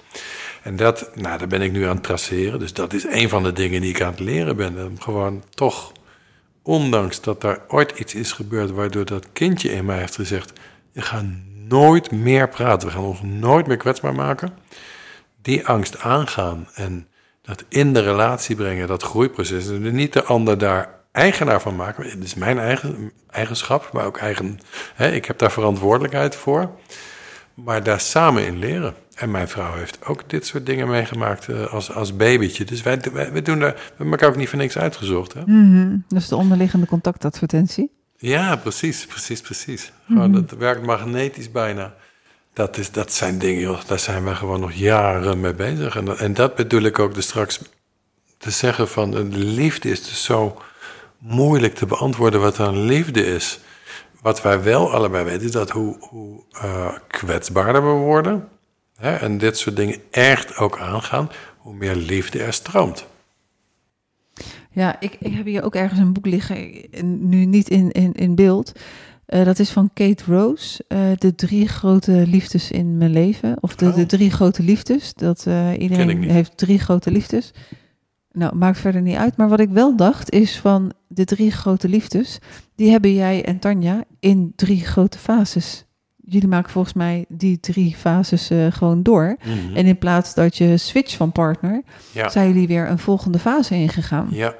[0.63, 2.59] En dat, nou, daar ben ik nu aan het traceren.
[2.59, 4.87] Dus dat is een van de dingen die ik aan het leren ben.
[4.87, 5.93] Om gewoon toch,
[6.63, 10.53] ondanks dat er ooit iets is gebeurd waardoor dat kindje in mij heeft gezegd:
[10.93, 11.25] Je gaat
[11.55, 14.53] nooit meer praten, we gaan ons nooit meer kwetsbaar maken.
[15.43, 17.09] Die angst aangaan en
[17.49, 19.69] dat in de relatie brengen, dat groeiproces.
[19.69, 22.11] En niet de ander daar eigenaar van maken.
[22.11, 24.59] Het is mijn eigen eigenschap, maar ook eigen.
[24.95, 26.71] Hè, ik heb daar verantwoordelijkheid voor.
[27.55, 28.95] Maar daar samen in leren.
[29.15, 32.65] En mijn vrouw heeft ook dit soort dingen meegemaakt uh, als, als babytje.
[32.65, 35.33] Dus wij, wij, doen daar, we hebben elkaar ook niet voor niks uitgezocht.
[35.33, 35.41] Hè?
[35.47, 37.91] Mm Dus de onderliggende contactadvertentie?
[38.17, 39.93] Ja, precies, precies, precies.
[40.07, 40.41] Gewoon, mhm.
[40.41, 41.95] Dat werkt magnetisch bijna.
[42.59, 45.97] Dat, is, dat zijn dingen, joh, daar zijn we gewoon nog jaren mee bezig.
[45.97, 47.61] En, en dat bedoel ik ook dus straks
[48.39, 49.11] te zeggen van...
[49.11, 50.63] de liefde is dus zo
[51.19, 53.61] moeilijk te beantwoorden wat dan liefde is.
[54.21, 58.49] Wat wij wel allebei weten is dat hoe, hoe uh, kwetsbaarder we worden...
[58.97, 61.31] Hè, en dit soort dingen echt ook aangaan...
[61.59, 63.07] hoe meer liefde er stroomt.
[64.71, 66.89] Ja, ik, ik heb hier ook ergens een boek liggen,
[67.29, 68.73] nu niet in, in, in beeld...
[69.35, 73.57] Uh, dat is van Kate Rose, uh, de drie grote liefdes in mijn leven.
[73.61, 74.07] Of de, de oh.
[74.07, 75.15] drie grote liefdes.
[75.15, 77.51] Dat uh, iedereen heeft drie grote liefdes.
[78.33, 79.37] Nou, maakt verder niet uit.
[79.37, 82.39] Maar wat ik wel dacht is van de drie grote liefdes,
[82.75, 85.85] die hebben jij en Tanja in drie grote fases.
[86.17, 89.37] Jullie maken volgens mij die drie fases gewoon door.
[89.45, 89.77] Mhm.
[89.77, 91.83] En in plaats dat je switch van partner,
[92.27, 94.29] zijn jullie weer een volgende fase ingegaan.
[94.31, 94.55] Ja.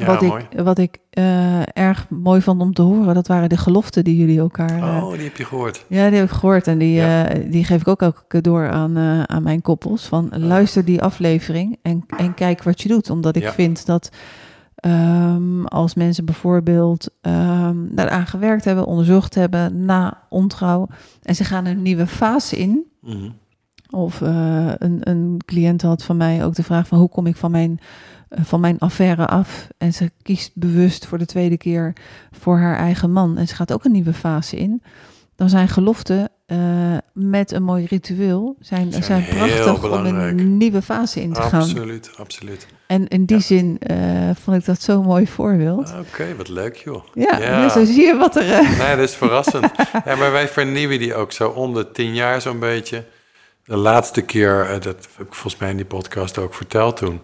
[0.00, 0.46] Ja, wat, mooi.
[0.50, 4.16] ik, wat ik uh, erg mooi vond om te horen, dat waren de geloften die
[4.16, 4.78] jullie elkaar.
[4.78, 5.84] Uh, oh, die heb je gehoord.
[5.88, 6.66] Ja, die heb ik gehoord.
[6.66, 7.28] En die, ja.
[7.48, 8.98] die geef ik ook elke keer door aan,
[9.28, 10.06] aan mijn koppels.
[10.06, 13.10] Van luister die aflevering en, en kijk wat je doet.
[13.10, 14.10] Omdat ik vind dat
[14.86, 20.88] Um, als mensen bijvoorbeeld um, daaraan gewerkt hebben, onderzocht hebben na ontrouw
[21.22, 22.86] en ze gaan een nieuwe fase in.
[23.00, 23.32] Mm
[23.90, 27.50] Of een, een cliënt had van mij ook de vraag van hoe kom ik van
[27.50, 27.78] mijn,
[28.30, 29.68] van mijn affaire af?
[29.78, 31.92] En ze kiest bewust voor de tweede keer
[32.30, 34.82] voor haar eigen man en ze gaat ook een nieuwe fase in.
[35.36, 40.82] Dan zijn geloften uh, met een mooi ritueel zijn, zijn, zijn prachtig om een nieuwe
[40.82, 41.80] fase in te absoluut, gaan.
[41.80, 42.66] Absoluut, absoluut.
[42.86, 45.94] En in die zin uh, vond ik dat zo'n mooi voorbeeld.
[45.98, 47.04] Oké, wat leuk joh.
[47.14, 47.68] Ja, ja.
[47.68, 48.62] zo zie je wat er...
[48.62, 48.78] Uh...
[48.78, 49.70] Nee, dat is verrassend.
[50.04, 53.04] ja, maar wij vernieuwen die ook zo om de tien jaar zo'n beetje.
[53.64, 54.84] De laatste keer, dat
[55.16, 57.20] heb ik volgens mij in die podcast ook verteld toen.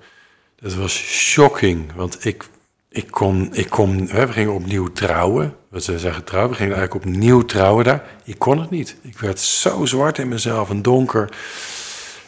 [0.67, 2.49] Dat was shocking, want ik,
[2.89, 5.57] ik kon, ik kon, we gingen opnieuw trouwen.
[5.77, 8.05] Ze zeggen trouwen, we gingen eigenlijk opnieuw trouwen daar.
[8.25, 8.97] Ik kon het niet.
[9.03, 11.31] Ik werd zo zwart in mezelf en donker.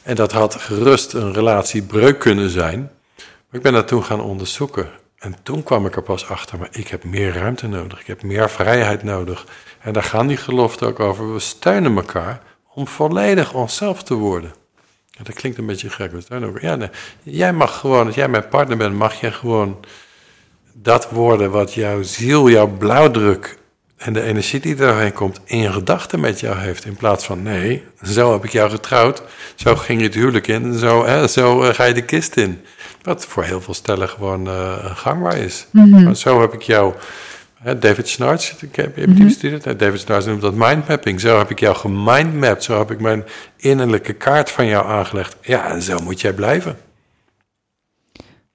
[0.03, 2.91] En dat had gerust een relatiebreuk kunnen zijn...
[3.53, 4.89] Ik ben dat toen gaan onderzoeken.
[5.19, 8.01] En toen kwam ik er pas achter, maar ik heb meer ruimte nodig.
[8.01, 9.47] Ik heb meer vrijheid nodig.
[9.81, 11.33] En daar gaan die geloften ook over.
[11.33, 12.43] We steunen elkaar
[12.75, 14.53] om volledig onszelf te worden.
[15.19, 16.13] Ja, dat klinkt een beetje gek.
[16.13, 16.65] We steunen elkaar.
[16.65, 16.91] Ja, nee.
[17.23, 19.85] Jij mag gewoon, als jij mijn partner bent, mag je gewoon
[20.73, 23.59] dat worden wat jouw ziel, jouw blauwdruk
[23.97, 26.85] en de energie die erheen komt in gedachten met jou heeft.
[26.85, 29.23] In plaats van nee, zo heb ik jou getrouwd,
[29.55, 32.61] zo ging je het huwelijk in zo, hè, zo eh, ga je de kist in.
[33.03, 35.67] Wat voor heel veel stellen gewoon uh, gangbaar is.
[35.71, 36.95] Mm Zo heb ik jou,
[37.79, 39.25] David Snarts, ik heb, heb mm -hmm.
[39.25, 39.79] bestudeerd?
[39.79, 41.21] David Snarts noemt dat mindmapping.
[41.21, 43.25] Zo heb ik jou gemindmapped, zo heb ik mijn
[43.57, 45.37] innerlijke kaart van jou aangelegd.
[45.41, 46.77] Ja, en zo moet jij blijven.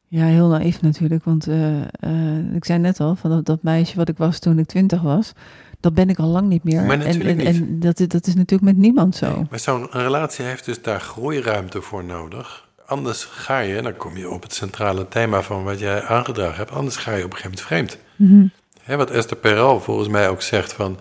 [0.07, 3.95] Ja, heel naïef natuurlijk, want uh, uh, ik zei net al, van dat, dat, meisje
[3.95, 5.33] wat ik was toen ik twintig was,
[5.79, 6.83] dat ben ik al lang niet meer.
[6.83, 9.35] Maar en, en, en dat, dat is natuurlijk met niemand zo.
[9.35, 12.67] Nee, maar zo'n relatie heeft dus daar groeiruimte voor nodig.
[12.85, 16.71] Anders ga je, dan kom je op het centrale thema van wat jij aangedragen hebt,
[16.71, 17.97] anders ga je op een gegeven moment vreemd.
[18.15, 18.51] Mm -hmm.
[18.85, 20.99] Wat Esther Perel volgens mij ook zegt van,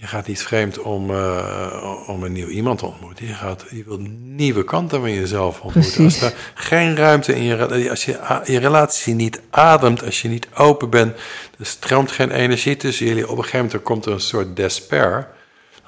[0.00, 3.26] je gaat niet vreemd om, uh, om een nieuw iemand te ontmoeten.
[3.26, 5.92] Je, gaat, je wilt nieuwe kanten van jezelf ontmoeten.
[5.92, 6.22] Precies.
[6.22, 10.48] Als er geen ruimte in je als je je relatie niet ademt, als je niet
[10.54, 11.16] open bent,
[11.58, 13.28] er stroomt geen energie tussen jullie.
[13.28, 15.28] Op een gegeven moment komt er een soort despair.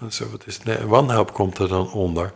[0.08, 2.32] Zo, wat is wanhoop komt er dan onder.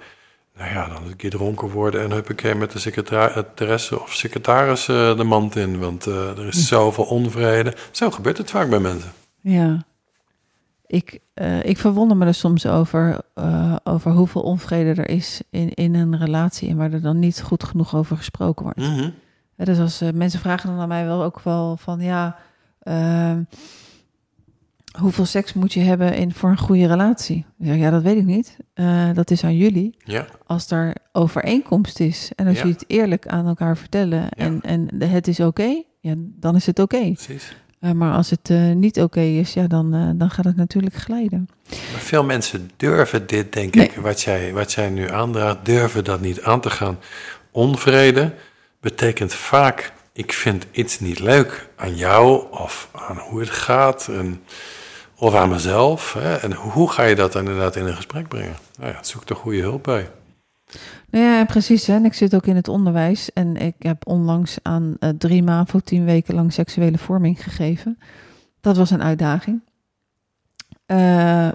[0.59, 5.17] Nou ja, dan een keer dronken worden en huppakee met de secretaresse of secretaris uh,
[5.17, 5.79] de mand in.
[5.79, 6.61] Want uh, er is hm.
[6.61, 7.75] zoveel onvrede.
[7.91, 9.13] Zo gebeurt het vaak bij mensen.
[9.41, 9.85] Ja.
[10.87, 15.75] ik, uh, ik verwonder me er soms over, uh, over hoeveel onvrede er is in,
[15.75, 18.79] in een relatie en waar er dan niet goed genoeg over gesproken wordt.
[18.79, 19.15] Mm -hmm.
[19.57, 22.37] dus als mensen vragen dan aan mij wel ook wel van ja,
[22.83, 23.43] ehm,
[25.01, 27.45] hoeveel seks moet je hebben in, voor een goede relatie?
[27.59, 28.57] Ja, ja dat weet ik niet.
[29.15, 29.97] dat is aan jullie.
[30.05, 30.27] Ja.
[30.47, 32.63] Als er overeenkomst is en als Ja.
[32.63, 36.79] jullie het eerlijk aan elkaar vertellen en, en het is oké, ja, dan is het
[36.79, 37.13] oké.
[37.13, 37.57] Precies.
[37.81, 40.95] Uh, maar als het uh, niet oké okay is, ja, dan, dan gaat het natuurlijk
[40.95, 41.49] glijden.
[41.71, 43.87] Maar veel mensen durven dit, denk Nee.
[43.87, 46.99] ik, wat jij, wat jij nu aandraagt, durven dat niet aan te gaan.
[47.51, 48.35] Onvrede
[48.81, 54.43] betekent vaak, ik vind iets niet leuk aan jou of aan hoe het gaat en,
[55.25, 56.13] of aan mezelf.
[56.13, 56.37] Hè?
[56.37, 58.57] En hoe ga je dat dan inderdaad in een gesprek brengen?
[58.79, 60.11] Nou ja, zoek er goede hulp bij.
[61.11, 61.87] Nou ja, precies.
[61.87, 61.95] Hè.
[61.95, 65.79] En ik zit ook in het onderwijs en ik heb onlangs aan uh, drie MAVO
[65.79, 67.99] tien weken lang seksuele vorming gegeven.
[68.61, 69.63] Dat was een uitdaging.
[70.87, 70.97] Uh,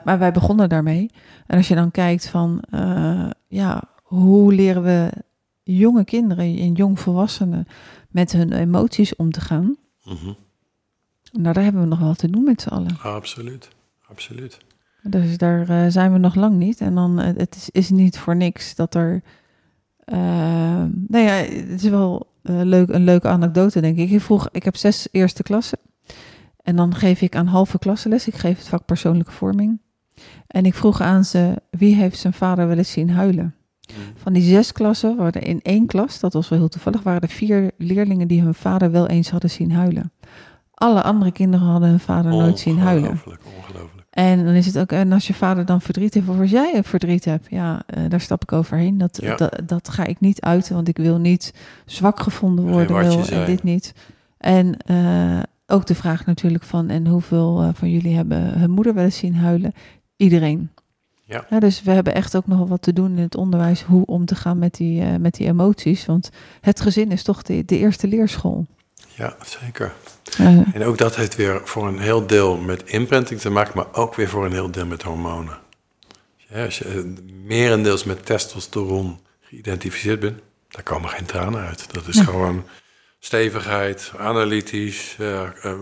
[0.04, 1.12] maar wij begonnen daarmee.
[1.48, 5.12] En als je dan kijkt van, uh, ja, hoe leren we
[5.64, 7.68] jonge kinderen en jongvolwassenen
[8.10, 9.78] met hun emoties om te gaan?
[10.04, 10.36] Mm -hmm.
[11.32, 12.98] Nou, daar hebben we nog wel te doen met z'n allen.
[13.02, 13.70] Absoluut,
[14.08, 14.58] absoluut.
[15.04, 16.82] Dus daar uh, zijn we nog lang niet.
[16.82, 19.24] En dan, het is, is niet voor niks dat er
[20.14, 24.10] uh, nou ja, het is wel uh, leuk, een leuke anekdote, denk ik.
[24.10, 25.80] Ik vroeg, ik heb zes eerste klassen.
[26.64, 28.28] En dan geef ik aan halve klassenles.
[28.28, 29.82] Ik geef het vak persoonlijke vorming.
[30.48, 33.56] En ik vroeg aan ze, wie heeft zijn vader wel eens zien huilen?
[33.90, 33.96] Mm.
[34.16, 37.22] Van die zes klassen waren er in één klas, dat was wel heel toevallig, waren
[37.22, 40.12] er vier leerlingen die hun vader wel eens hadden zien huilen.
[40.80, 43.10] Alle andere kinderen hadden hun vader nooit zien huilen.
[43.10, 44.08] Ongelooflijk, ongelooflijk.
[44.10, 46.84] En dan is het ook, en als je vader dan verdriet heeft, of als jij
[46.84, 48.98] verdriet hebt, ja, uh, daar stap ik overheen.
[48.98, 49.36] Dat, Ja.
[49.36, 51.54] dat, dat ga ik niet uiten, want ik wil niet
[51.86, 52.98] zwak gevonden worden.
[53.08, 53.94] wil, en dit niet.
[54.38, 58.94] En uh, ook de vraag natuurlijk van, en hoeveel uh, van jullie hebben hun moeder
[58.94, 59.74] wel eens zien huilen?
[60.16, 60.70] Iedereen.
[61.26, 61.60] Ja.
[61.60, 64.26] dus we hebben echt ook nog wel wat te doen in het onderwijs, hoe om
[64.26, 66.06] te gaan met die, met die emoties.
[66.06, 66.30] Want
[66.62, 68.66] het gezin is toch de, de eerste leerschool.
[69.20, 69.94] Ja, zeker.
[70.40, 73.94] Uh, En ook dat heeft weer voor een heel deel met imprinting te maken, maar
[73.94, 75.58] ook weer voor een heel deel met hormonen.
[76.38, 80.40] Ja, als je eh, merendeels met testosteron geïdentificeerd bent,
[80.70, 81.94] daar komen geen tranen uit.
[81.94, 82.24] Dat is Ja.
[82.24, 82.66] gewoon
[83.20, 85.74] stevigheid, analytisch, eh, eh,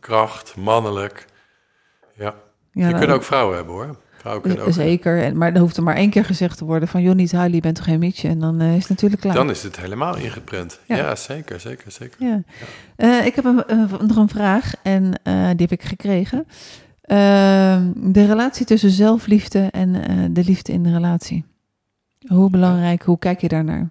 [0.00, 1.26] kracht, mannelijk.
[2.14, 2.34] Ja,
[2.72, 3.96] ja, je kunt ook vrouwen hebben hoor.
[4.24, 4.46] Ook.
[4.68, 7.02] Zeker, en- maar er hoeft er maar één keer gezegd te worden van...
[7.02, 8.28] joh, niet huilen, je bent toch geen mietje?
[8.28, 9.34] En dan eh, is het natuurlijk klaar.
[9.34, 10.80] Dan is het helemaal ingeprent.
[10.86, 10.96] Ja.
[10.96, 12.16] Ja, zeker, zeker, zeker.
[12.26, 12.42] Ja.
[12.96, 16.46] Eh, ik heb een, een- nog een vraag en eh, die heb ik gekregen.
[17.02, 21.44] Ehm, de relatie tussen zelfliefde en eh, de liefde in de relatie.
[22.26, 23.88] Hoe belangrijk, hoe kijk je daarnaar?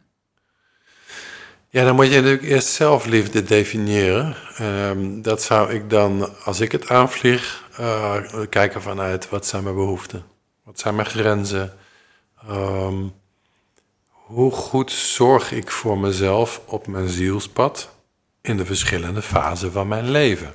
[1.69, 4.35] Ja, dan moet je natuurlijk eerst zelfliefde definiëren.
[4.57, 9.75] Ehm, dat zou ik dan, als ik het aanvlieg, eh, kijken vanuit wat zijn mijn
[9.75, 10.25] behoeften?
[10.63, 11.77] Wat zijn mijn grenzen?
[12.47, 13.03] Ehm,
[14.07, 17.89] hoe goed zorg ik voor mezelf op mijn zielspad
[18.41, 20.53] in de verschillende fasen van mijn leven?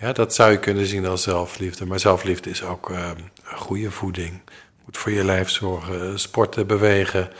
[0.00, 1.86] Ja, dat zou je kunnen zien als zelfliefde.
[1.86, 3.10] Maar zelfliefde is ook eh,
[3.44, 4.40] goede voeding.
[4.84, 7.32] Goed voor je lijf zorgen, sporten, bewegen,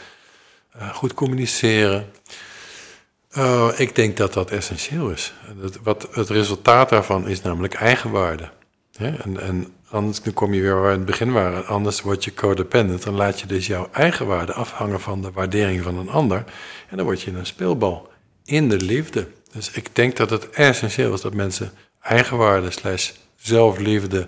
[0.71, 2.11] eh, goed communiceren.
[3.75, 5.33] Ik denk dat dat essentieel is.
[5.61, 8.49] Dat, wat het resultaat daarvan is namelijk eigenwaarde.
[8.97, 11.65] En, en anders dan kom je weer waar we in het begin waren.
[11.65, 13.03] Anders word je codependent.
[13.03, 16.43] Dan laat je dus jouw eigenwaarde afhangen van de waardering van een ander.
[16.89, 18.09] En dan word je een speelbal
[18.45, 19.27] in de liefde.
[19.51, 21.71] Dus ik denk dat het essentieel is dat mensen
[22.01, 24.27] eigenwaarde slash zelfliefde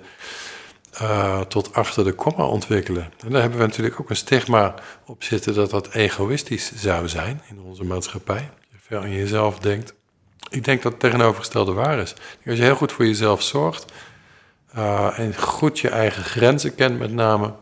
[1.02, 3.04] uh, tot achter de komma ontwikkelen.
[3.26, 7.42] En daar hebben we natuurlijk ook een stigma op zitten dat dat egoïstisch zou zijn
[7.50, 8.50] in onze maatschappij
[8.90, 9.94] veel aan jezelf denkt.
[10.50, 12.14] Ik denk dat het tegenovergestelde waar is.
[12.46, 13.92] Als je heel goed voor jezelf zorgt
[14.78, 17.54] uh, en goed je eigen grenzen kent met name,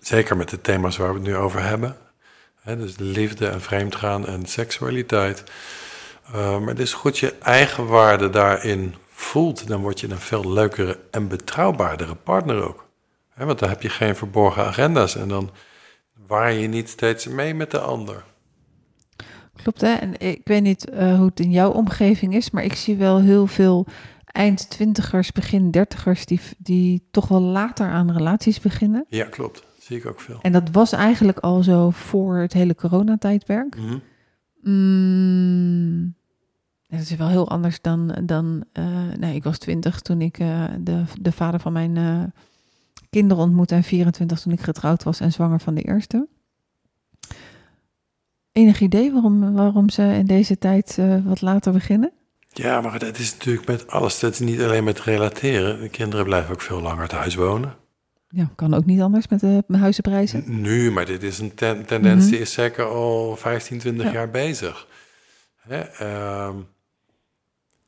[0.00, 1.96] zeker met de thema's waar we het nu over hebben,
[2.64, 5.44] dus liefde en vreemdgaan en seksualiteit,
[6.34, 10.98] uh, maar dus goed je eigen waarde daarin voelt, dan word je een veel leukere
[11.10, 12.84] en betrouwbaardere partner ook.
[13.34, 15.50] Want dan heb je geen verborgen agenda's en dan
[16.26, 18.24] waar je niet steeds mee met de ander.
[19.62, 19.94] Klopt, hè?
[19.94, 23.20] En ik weet niet uh, hoe het in jouw omgeving is, maar ik zie wel
[23.20, 23.86] heel veel
[24.36, 29.04] eind twintigers, begin dertigers die, die toch wel later aan relaties beginnen.
[29.08, 29.64] Ja, klopt.
[29.78, 30.38] Zie ik ook veel.
[30.42, 33.76] En dat was eigenlijk al zo voor het hele coronatijdperk.
[33.76, 34.02] Mm -hmm.
[34.72, 36.14] mm,
[36.86, 38.16] dat is wel heel anders dan.
[38.24, 42.22] dan uh, nee, ik was twintig toen ik uh, de, de vader van mijn uh,
[43.10, 46.28] kinderen ontmoette en 24 toen ik getrouwd was en zwanger van de eerste.
[48.52, 52.12] Enig idee waarom, waarom ze in deze tijd wat later beginnen?
[52.58, 54.18] Ja, maar dat is natuurlijk met alles.
[54.18, 55.80] Dat is niet alleen met relateren.
[55.80, 57.74] De kinderen blijven ook veel langer thuis wonen.
[58.28, 60.44] Ja, kan ook niet anders met de huizenprijzen.
[60.60, 62.30] Nu, maar dit is een ten- tendens Mhm.
[62.32, 64.12] die is zeker al 15, 20 Ja.
[64.12, 64.86] jaar bezig.
[65.56, 66.54] Hè, ehm,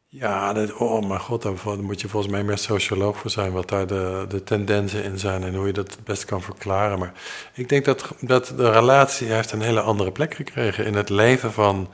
[0.07, 3.53] ja, dat, oh mijn god, daar moet je volgens mij meer socioloog voor zijn...
[3.53, 6.99] wat daar de, de tendensen in zijn en hoe je dat het best kan verklaren.
[6.99, 7.12] Maar
[7.55, 10.87] ik denk dat, dat de relatie heeft een hele andere plek gekregen...
[10.87, 11.89] in het leven van,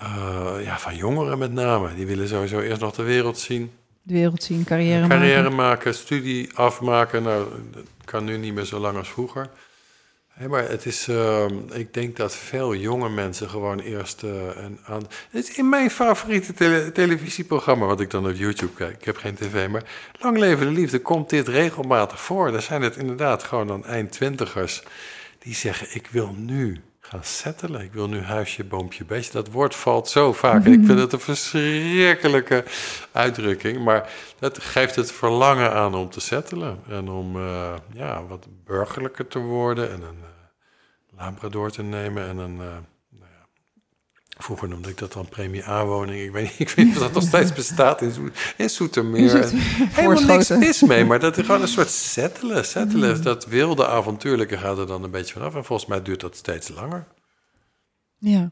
[0.00, 1.94] eh, ja, van jongeren met name.
[1.94, 3.70] Die willen sowieso eerst nog de wereld zien...
[4.02, 5.56] De wereld zien, carrière, Carrière maken.
[5.56, 7.22] maken, studie afmaken.
[7.22, 9.50] Nou, dat kan nu niet meer zo lang als vroeger.
[10.48, 15.02] Maar het is, ehm, ik denk dat veel jonge mensen gewoon eerst eh, een aan.
[15.30, 18.96] Het is in mijn favoriete tele- televisieprogramma, wat ik dan op YouTube kijk.
[18.96, 19.82] Ik heb geen tv, maar
[20.18, 22.52] Lang Leven de Liefde komt dit regelmatig voor.
[22.52, 24.82] Daar zijn het inderdaad gewoon dan eindtwintigers
[25.38, 26.80] die zeggen: Ik wil nu
[27.10, 27.80] gaan settelen.
[27.80, 29.32] Ik wil nu huisje, boompje, beestje.
[29.32, 30.64] Dat woord valt zo vaak.
[30.64, 32.64] En ik vind het een verschrikkelijke
[33.12, 33.84] uitdrukking.
[33.84, 36.78] Maar dat geeft het verlangen aan om te settelen.
[36.88, 39.90] En om eh, ja, wat burgerlijker te worden.
[39.90, 42.28] En een eh, labrador te nemen.
[42.28, 42.60] En een...
[42.60, 42.66] eh,
[44.42, 46.20] Vroeger noemde ik dat dan premie aanwoning.
[46.20, 48.12] Ik weet niet, ik weet of dat nog steeds bestaat in,
[48.56, 48.68] in
[49.52, 49.58] En
[49.90, 52.64] Helemaal niks mis mee, maar dat is gewoon een soort settelen.
[52.64, 55.54] Settelen, dat wilde avontuurlijke gaat er dan een beetje vanaf.
[55.54, 57.06] En volgens mij duurt dat steeds langer.
[58.18, 58.50] Ja.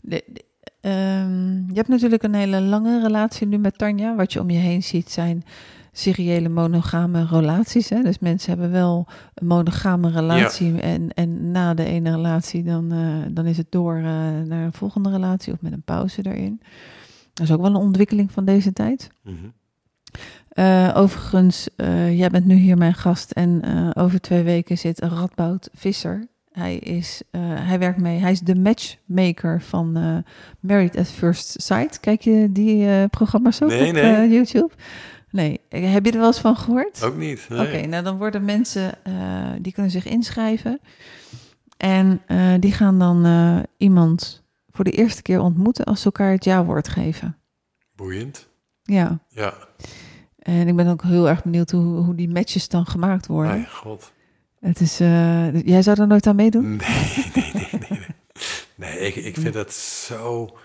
[0.00, 0.44] De- de-
[0.80, 4.16] ehm, je hebt natuurlijk een hele lange relatie nu met Tanja.
[4.16, 5.44] Wat je om je heen ziet zijn
[5.92, 7.88] seriële monogame relaties.
[7.88, 8.02] Hè?
[8.02, 10.80] Dus mensen hebben wel een monogame relatie.
[10.80, 14.02] En, en na de ene relatie dan, eh, dan is het door eh,
[14.44, 16.60] naar een volgende relatie of met een pauze erin.
[17.32, 19.10] Dat is ook wel een ontwikkeling van deze tijd.
[19.22, 19.34] Mhm.
[20.48, 21.68] Eh, overigens,
[22.10, 23.62] jij bent nu hier mijn gast en
[23.94, 26.26] over twee weken zit Radboud Visser.
[26.52, 27.22] Hij, is,
[27.54, 29.92] hij werkt mee, hij is de matchmaker van
[30.60, 32.00] Married at First Sight.
[32.00, 34.28] Kijk je die programma's ook Nee, op nee.
[34.28, 34.70] YouTube?
[35.30, 37.02] Nee, heb je er wel eens van gehoord?
[37.02, 37.46] Ook niet.
[37.48, 37.66] nee.
[37.66, 40.80] Oké, nou dan worden mensen, eh, die kunnen zich inschrijven.
[41.76, 46.30] En eh, die gaan dan eh, iemand voor de eerste keer ontmoeten als ze elkaar
[46.32, 47.36] het ja-woord geven.
[47.96, 48.48] Boeiend.
[48.82, 49.54] Ja, Ja.
[50.38, 53.52] en ik ben ook heel erg benieuwd hoe, hoe die matches dan gemaakt worden.
[53.52, 54.12] Mijn god.
[54.60, 54.98] Het is,
[55.64, 56.80] jij zou er nooit aan meedoen?
[56.80, 57.88] Nee, nee, nee, nee.
[57.88, 58.06] Nee,
[58.76, 60.56] nee ik, ik vind dat zo...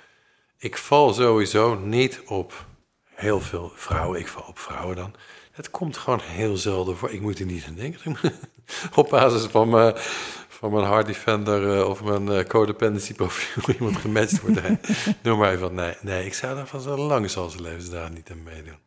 [0.58, 2.68] Ik val sowieso niet op
[3.16, 4.20] heel veel vrouwen.
[4.20, 5.14] Ik val op vrouwen dan.
[5.52, 7.12] Het komt gewoon heel zelden voor.
[7.12, 8.16] Ik moet er niet aan denken.
[8.96, 9.94] op basis van mijn,
[10.50, 14.62] van mijn Hard Defender eh, of mijn eh, codependency profiel iemand gematcht wordt.
[15.22, 15.74] Noem maar even.
[15.76, 18.78] Nee, nee, ik zou daar van zo lang zal zijn levensdagen niet aan meedoen.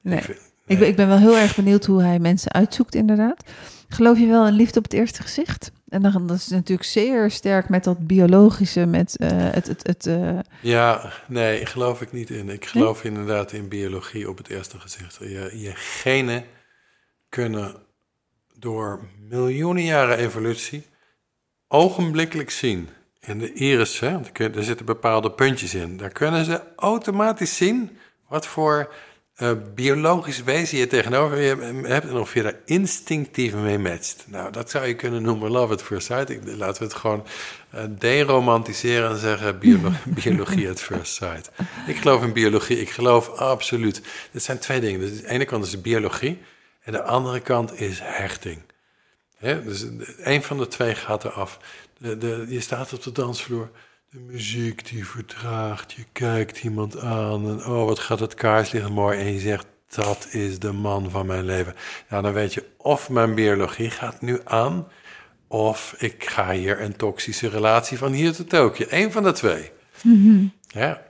[0.00, 0.18] Nee.
[0.18, 3.42] Ik vind- Ik, ben, ik ben wel heel erg benieuwd hoe hij mensen uitzoekt, inderdaad.
[3.88, 5.72] Geloof je wel in liefde op het eerste gezicht?
[5.90, 9.66] En dan, dat is natuurlijk zeer sterk met dat biologische, met eh, het...
[9.66, 12.48] het, het eh, Ja, nee, geloof ik niet in.
[12.48, 15.16] Ik geloof inderdaad in biologie op het eerste gezicht.
[15.20, 16.44] Je, je genen
[17.28, 17.74] kunnen
[18.54, 20.86] door miljoenen jaren evolutie
[21.68, 22.88] ogenblikkelijk zien.
[23.20, 25.96] In de iris, hè, er zitten bepaalde puntjes in.
[25.96, 28.94] Daar kunnen ze automatisch zien wat voor
[29.40, 31.48] eh, biologisch wezen je tegenover je
[31.82, 34.24] hebt en of je daar instinctief mee matcht.
[34.26, 36.30] Nou, dat zou je kunnen noemen love at first sight.
[36.30, 37.26] Ik, laten we het gewoon
[37.70, 41.50] eh, deromantiseren en zeggen biolo- biologie at first sight.
[41.86, 44.02] Ik geloof in biologie, ik geloof absoluut.
[44.30, 45.00] Dit zijn twee dingen.
[45.00, 46.38] Dus aan de ene kant is biologie
[46.82, 48.62] en de andere kant is hechting.
[49.36, 49.86] Hè, dus
[50.18, 51.58] een van de twee gaat eraf.
[51.98, 53.70] De, de, je staat op de dansvloer.
[54.12, 55.92] De muziek die vertraagt.
[55.92, 57.48] Je kijkt iemand aan.
[57.48, 59.18] En oh, wat gaat het kaarslicht mooi.
[59.18, 61.74] En je zegt, dat is de man van mijn leven.
[62.08, 64.88] Nou, dan weet je of mijn biologie gaat nu aan.
[65.48, 68.86] Of ik ga hier een toxische relatie van hier tot Tokio.
[68.88, 69.70] Eén van de twee.
[70.66, 71.02] Ja,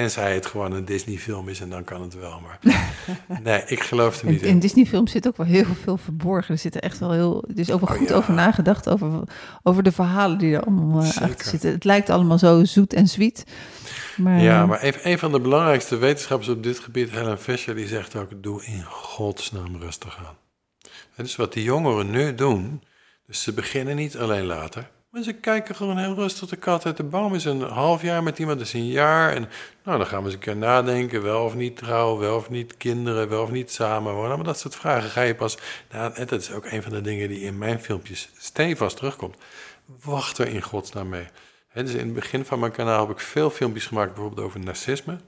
[0.00, 2.40] tenzij het gewoon een Disney-film is en dan kan het wel.
[2.40, 2.58] Maar
[3.42, 4.58] nee, ik geloof er niet in in.
[4.58, 6.54] Disney-films zit ook wel heel veel verborgen.
[6.54, 7.44] Er zitten echt wel heel...
[7.48, 8.14] Er is ook wel Oh, goed ja.
[8.14, 9.22] over nagedacht, over,
[9.62, 11.22] over de verhalen die er allemaal eh, Zeker.
[11.28, 11.70] achter zitten.
[11.70, 13.44] Het lijkt allemaal zo zoet en sweet.
[14.16, 17.86] Maar, Ja, maar een, een van de belangrijkste wetenschappers op dit gebied, Helen Fisher, die
[17.86, 20.36] zegt ook: doe in godsnaam rustig aan.
[21.16, 22.82] En dus wat die jongeren nu doen,
[23.26, 24.90] dus ze beginnen niet alleen later,
[25.24, 27.34] ze kijken gewoon heel rustig de kat uit de boom.
[27.34, 29.32] Is een half jaar met iemand, is een jaar.
[29.32, 29.48] En
[29.84, 32.76] nou, dan gaan we eens een keer nadenken: wel of niet trouwen, wel of niet
[32.76, 34.36] kinderen, wel of niet samenwonen.
[34.36, 35.58] Maar dat soort vragen ga je pas.
[35.90, 39.36] Nou, dat is ook een van de dingen die in mijn filmpjes stevast terugkomt.
[40.02, 41.26] Wacht er in godsnaam mee.
[41.68, 44.60] Hè, dus in het begin van mijn kanaal heb ik veel filmpjes gemaakt, bijvoorbeeld over
[44.60, 45.18] narcisme.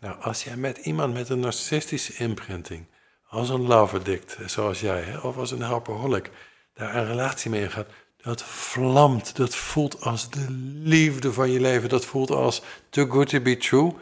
[0.00, 2.86] Nou, als jij met iemand met een narcistische imprinting,
[3.28, 6.30] als een love addict, zoals jij, of als een helperholic,
[6.74, 7.86] daar een relatie mee gaat,
[8.22, 10.46] dat vlamt, dat voelt als de
[10.82, 13.92] liefde van je leven, dat voelt als too good to be true,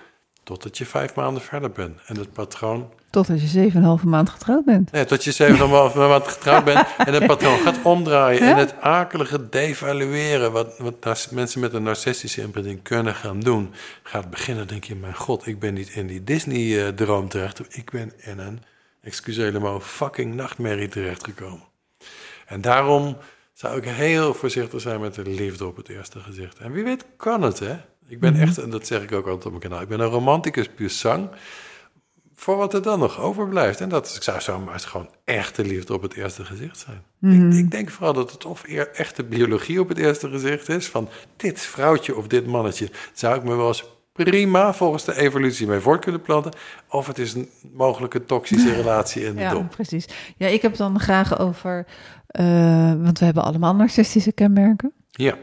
[0.42, 2.00] totdat je vijf maanden verder bent.
[2.06, 4.92] En het patroon Totdat je zeven en een halve maand getrouwd bent.
[4.92, 8.44] Nee, tot je zeven maand getrouwd bent en het patroon gaat omdraaien.
[8.44, 8.50] Ja?
[8.50, 14.30] En het akelige devalueren, wat, wat mensen met een narcistische imprinting kunnen gaan doen, gaat
[14.30, 14.66] beginnen.
[14.66, 17.76] denk je, mijn god, ik ben niet in die Disney-droom terecht.
[17.76, 18.62] Ik ben in een,
[19.02, 21.64] excuseer helemaal, fucking nachtmerrie terechtgekomen.
[22.46, 23.16] En daarom
[23.60, 26.58] zou ik heel voorzichtig zijn met de liefde op het eerste gezicht.
[26.58, 27.76] En wie weet kan het, hè?
[28.06, 30.06] Ik ben echt, en dat zeg ik ook altijd op mijn kanaal, ik ben een
[30.06, 31.28] romanticus puur sang
[32.34, 33.80] voor wat er dan nog overblijft.
[33.80, 37.02] En dat zou zomaar eens gewoon echte liefde op het eerste gezicht zijn.
[37.18, 37.50] Mhm.
[37.50, 40.86] ik, ik denk vooral dat het of eer echte biologie op het eerste gezicht is.
[40.86, 45.66] Van dit vrouwtje of dit mannetje zou ik me wel eens prima volgens de evolutie
[45.66, 46.52] mee voort kunnen planten.
[46.88, 49.70] Of het is een mogelijke toxische relatie in de Ja, dop.
[49.70, 50.06] precies.
[50.36, 51.86] Ja, ik heb het dan graag over,
[52.30, 54.92] eh, want we hebben allemaal narcistische kenmerken.
[55.10, 55.36] Ja,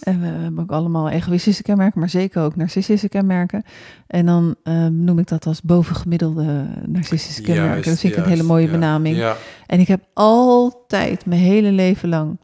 [0.00, 3.64] En we hebben ook allemaal egoïstische kenmerken, maar zeker ook narcistische kenmerken.
[4.06, 7.72] En dan eh, noem ik dat als bovengemiddelde narcistische kenmerken.
[7.72, 9.16] Juist, dat vind ik een hele mooie ja, benaming.
[9.16, 12.38] Ja, En ik heb altijd, mijn hele leven lang,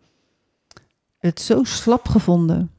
[1.18, 2.70] het zo slap gevonden.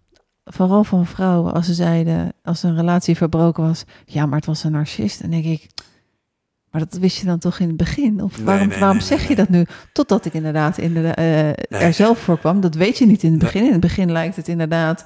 [0.43, 4.63] Vooral van vrouwen, als ze zeiden, als een relatie verbroken was, ja, maar het was
[4.63, 5.21] een narcist.
[5.21, 5.69] En denk ik,
[6.71, 8.23] maar dat wist je dan toch in het begin?
[8.23, 9.65] Of waarom, nee, waarom nee, zeg je dat nu?
[9.93, 12.61] Totdat ik inderdaad in de, eh, er zelf voor kwam.
[12.61, 13.65] Dat weet je niet in het begin.
[13.65, 15.05] In het begin lijkt het inderdaad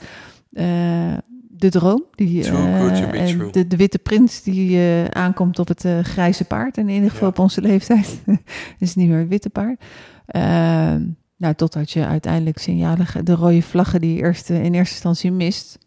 [0.51, 1.13] eh,
[1.49, 2.03] de droom.
[2.15, 3.51] Die, be en.
[3.51, 6.77] De, de witte prins die aankomt op het grijze paard.
[6.77, 7.33] En in ieder geval Ja.
[7.33, 8.21] op onze leeftijd
[8.79, 9.83] is het niet meer het witte paard.
[10.25, 11.05] Ehm,
[11.37, 15.77] nou, totdat je uiteindelijk signalen, de rode vlaggen die je eerst, in eerste instantie mist.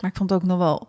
[0.00, 0.88] Maar ik vond ook nog wel,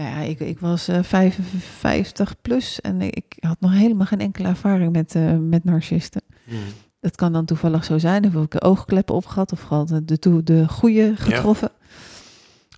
[0.00, 4.48] nou ja, ik, ik was eh 55 plus en ik had nog helemaal geen enkele
[4.48, 6.22] ervaring met, eh, met narcisten.
[6.44, 6.54] Hm.
[7.00, 10.42] Dat kan dan toevallig zo zijn, of ik oogkleppen op gehad, of gewoon de, de,
[10.42, 11.70] de goede getroffen.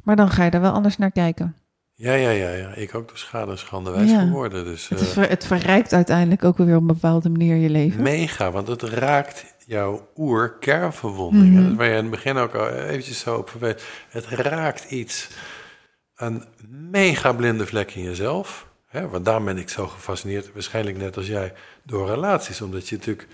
[0.04, 1.54] Maar dan ga je er wel anders naar kijken.
[1.94, 2.74] ja, ja, ja, ja.
[2.74, 4.20] Ik ook door schade en schande wijs Ja.
[4.20, 4.64] geworden.
[4.64, 8.02] Dus, Het, eh, ver- het verrijkt uiteindelijk ook weer op een bepaalde manier je leven.
[8.02, 11.54] Mega, want het raakt jouw oer-kernverwonding.
[11.54, 11.62] Mhm.
[11.64, 13.82] hè, Waar je in het begin ook al eventjes zo op verwees.
[14.08, 15.28] Het raakt iets,
[16.16, 18.66] een mega blinde vlek in jezelf.
[18.86, 21.52] Hè, want daar ben ik zo gefascineerd, waarschijnlijk net als jij,
[21.82, 22.60] door relaties.
[22.60, 23.28] Omdat je natuurlijk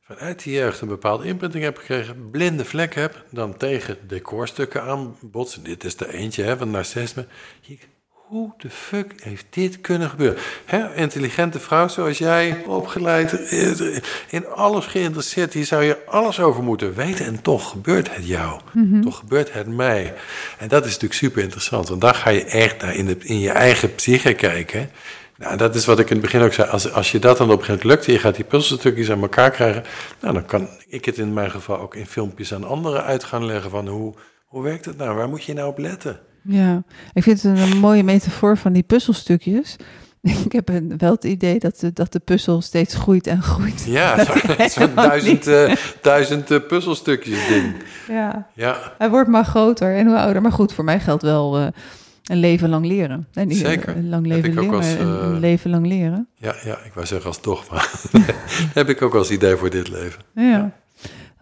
[0.00, 5.62] vanuit die jeugd een bepaalde imprinting hebt gekregen, blinde vlek hebt, dan tegen decorstukken aanbotsen.
[5.62, 7.26] Dit is de eentje hè, van narcisme.
[8.32, 10.38] Hoe de fuck heeft dit kunnen gebeuren?
[10.64, 13.96] Hè, intelligente vrouw zoals jij, opgeleid, eh,
[14.28, 15.52] in alles geïnteresseerd.
[15.52, 17.26] Hier zou je alles over moeten weten.
[17.26, 18.60] En toch gebeurt het jou.
[19.02, 20.14] Toch gebeurt het mij.
[20.58, 21.88] En dat is natuurlijk super interessant.
[21.88, 24.90] Want dan ga je echt naar in, de, in je eigen psyche kijken.
[25.36, 26.70] Nou, dat is wat ik in het begin ook zei.
[26.70, 29.10] Als, als je dat dan op een gegeven moment lukt en je gaat die puzzelstukjes
[29.10, 29.84] aan elkaar krijgen.
[30.20, 33.44] Nou, dan kan ik het in mijn geval ook in filmpjes aan anderen uit gaan
[33.44, 33.70] leggen.
[33.70, 34.14] Van hoe,
[34.44, 35.16] hoe werkt het nou?
[35.16, 36.20] Waar moet je nou op letten?
[36.42, 36.82] Ja,
[37.12, 39.76] ik vind het een mooie metafoor van die puzzelstukjes.
[40.44, 43.84] Ik heb een- wel het idee dat de, dat de puzzel steeds groeit en groeit.
[43.86, 44.24] Ja,
[44.68, 47.74] zo'n duizend, eh, duizend eh, puzzelstukjes ding.
[48.08, 50.42] Ja, Ja, hij wordt maar groter en hoe ouder.
[50.42, 51.66] Maar goed, voor mij geldt wel eh,
[52.22, 53.26] een leven lang leren.
[53.32, 53.96] En niet Zeker.
[53.96, 56.28] Een lang leven leren, als, maar een, leven lang leren.
[56.36, 57.82] ja, ja, ik wou zeggen als dogma.
[58.80, 60.22] heb ik ook als idee voor dit leven.
[60.34, 60.72] Ja.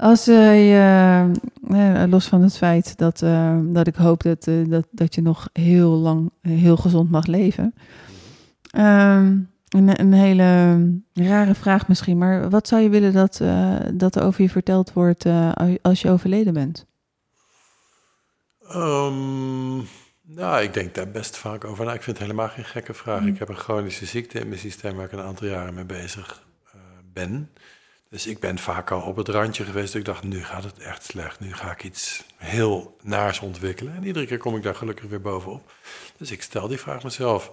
[0.01, 1.31] Als je,
[1.69, 5.49] eh, los van het feit dat, eh, dat ik hoop dat, dat, dat je nog
[5.53, 7.75] heel lang heel gezond mag leven.
[8.71, 9.39] Ehm,
[9.69, 10.79] een, een hele
[11.13, 13.43] rare vraag misschien, maar wat zou je willen dat,
[13.95, 15.27] dat er over je verteld wordt
[15.83, 16.87] als je overleden bent?
[18.69, 19.77] Ehm,
[20.23, 21.93] nou, ik denk daar best vaak over na.
[21.93, 23.25] Ik vind het helemaal geen gekke vraag.
[23.25, 26.47] Ik heb een chronische ziekte in mijn systeem waar ik een aantal jaren mee bezig
[27.13, 27.51] ben.
[28.11, 29.95] Dus ik ben vaak al op het randje geweest.
[29.95, 31.41] Ik dacht, nu gaat het echt slecht.
[31.41, 33.95] Nu ga ik iets heel naars ontwikkelen.
[33.95, 35.73] En iedere keer kom ik daar gelukkig weer bovenop.
[36.17, 37.51] Dus ik stel die vraag mezelf.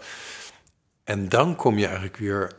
[1.04, 2.52] En dan kom je eigenlijk weer...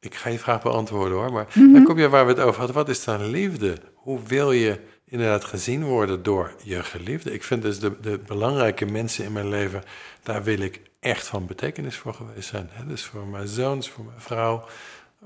[0.00, 2.76] Ik ga je vraag beantwoorden hoor, maar dan kom je waar we het over hadden.
[2.76, 3.78] Wat is dan liefde?
[3.94, 7.32] Hoe wil je inderdaad gezien worden door je geliefde?
[7.32, 9.82] Ik vind dus de, de belangrijke mensen in mijn leven,
[10.22, 12.70] daar wil ik echt van betekenis voor geweest zijn.
[12.86, 14.64] Dus voor mijn zoons, voor mijn vrouw,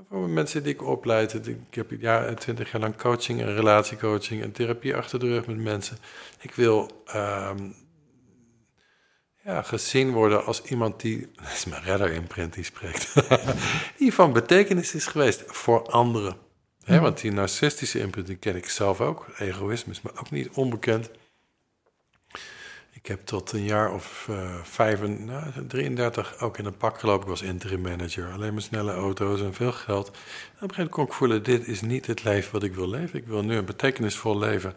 [0.07, 1.47] voor mensen die ik opleid.
[1.47, 5.57] Ik heb ja, twintig jaar lang coaching en relatiecoaching en therapie achter de rug met
[5.57, 5.97] mensen.
[6.41, 7.69] Ik wil ehm,
[9.43, 13.13] ja, gezien worden als iemand die, dat is mijn redder-imprint die spreekt,
[13.97, 16.37] die van betekenis is geweest voor anderen.
[16.83, 19.25] Hè, want die narcistische imprint die ken ik zelf ook.
[19.37, 21.11] Egoïsme is me ook niet onbekend.
[23.01, 26.99] Ik heb tot een jaar of eh vijf, en- nou, 33 ook in een pak
[26.99, 27.21] gelopen.
[27.21, 28.31] Ik was interim manager.
[28.31, 30.07] Alleen maar snelle auto's en veel geld.
[30.07, 30.21] En op een
[30.59, 33.19] gegeven moment kon ik voelen, dit is niet het leven wat ik wil leven.
[33.19, 34.73] Ik wil nu een betekenisvol leven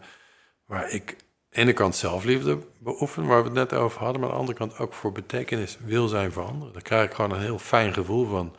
[0.65, 1.17] waar ik
[1.49, 4.57] de ene kant zelfliefde beoefenen, waar we het net over hadden, maar aan de andere
[4.57, 6.73] kant ook voor betekenis wil zijn voor anderen.
[6.73, 8.55] Daar krijg ik gewoon een heel fijn gevoel van.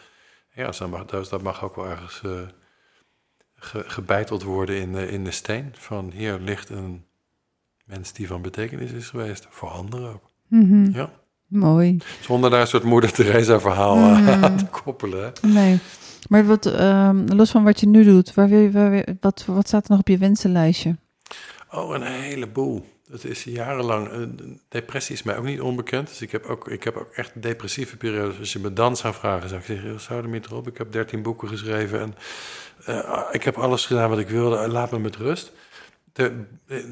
[0.54, 2.40] Ja, dat mag, dat mag ook wel ergens uh,
[3.54, 5.74] ge, gebeiteld worden in in de steen.
[5.78, 7.06] Van hier ligt een
[7.84, 10.30] mens die van betekenis is geweest, voor anderen ook.
[10.48, 10.90] Mhm.
[10.92, 11.10] Ja.
[11.46, 11.98] Mooi.
[12.20, 14.44] Zonder daar een soort moeder Teresa verhaal Mhm.
[14.44, 15.32] aan te koppelen.
[15.42, 15.78] Nee.
[16.28, 19.44] Maar wat, ehm, los van wat je nu doet, waar wil je, waar, wil- wat,
[19.46, 20.96] wat staat er nog op je wensenlijstje?
[21.70, 22.84] Oh, een heleboel.
[23.10, 24.08] Het is jarenlang.
[24.08, 24.18] eh,
[24.68, 26.08] depressie is mij ook niet onbekend.
[26.08, 28.38] Dus ik heb ook, ik heb ook echt depressieve periodes.
[28.38, 30.68] Als je me dan zou vragen, zou ik zeggen: "Joh, zou er niet erop?
[30.68, 32.14] Ik heb 13 boeken geschreven en
[32.84, 34.68] eh, ik heb alles gedaan wat ik wilde.
[34.68, 35.52] Laat me met rust.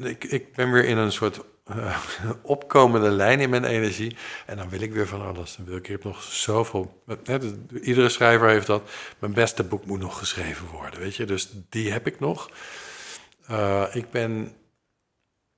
[0.03, 1.97] Ik, ik ben weer in een soort eh,
[2.41, 4.15] opkomende lijn in mijn energie.
[4.45, 5.55] En dan wil ik weer van alles.
[5.55, 7.03] Dan wil ik, heb nog zoveel.
[7.23, 8.89] hè, de- iedere schrijver heeft dat.
[9.19, 10.99] Mijn beste boek moet nog geschreven worden.
[10.99, 12.49] Weet je, dus die heb ik nog.
[13.47, 14.51] Eh, ik ben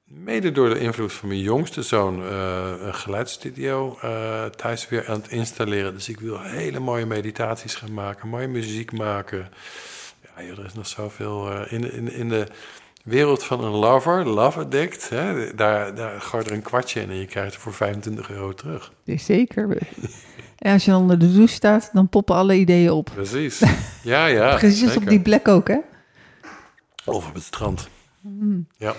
[0.03, 3.97] mede door de invloed van mijn jongste zoon eh, een geluidsstudio
[4.55, 5.93] thuis weer aan het installeren.
[5.93, 9.49] Dus ik wil hele mooie meditaties gaan maken, mooie muziek maken.
[10.21, 12.47] Ja, er is nog zoveel in, in, in de
[13.05, 15.09] wereld van een lover, love addict.
[15.09, 18.29] Hè, daar, daar gooi je er een kwartje in en je krijgt er voor 25
[18.29, 18.91] euro terug.
[19.05, 19.77] Zeker.
[20.57, 23.09] En als je dan onder de douche staat, dan poppen alle ideeën op.
[23.13, 23.61] Precies.
[24.03, 24.55] Ja, ja.
[24.55, 25.77] Precies op die plek ook, hè?
[27.05, 27.87] Of op het strand.
[28.77, 28.93] Ja,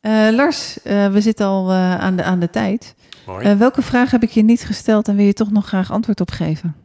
[0.00, 2.94] Eh, Lars, eh, we zitten al eh, aan, de, aan de tijd.
[3.26, 3.54] mooi.
[3.54, 6.30] Welke vraag heb ik je niet gesteld en wil je toch nog graag antwoord op
[6.30, 6.76] geven?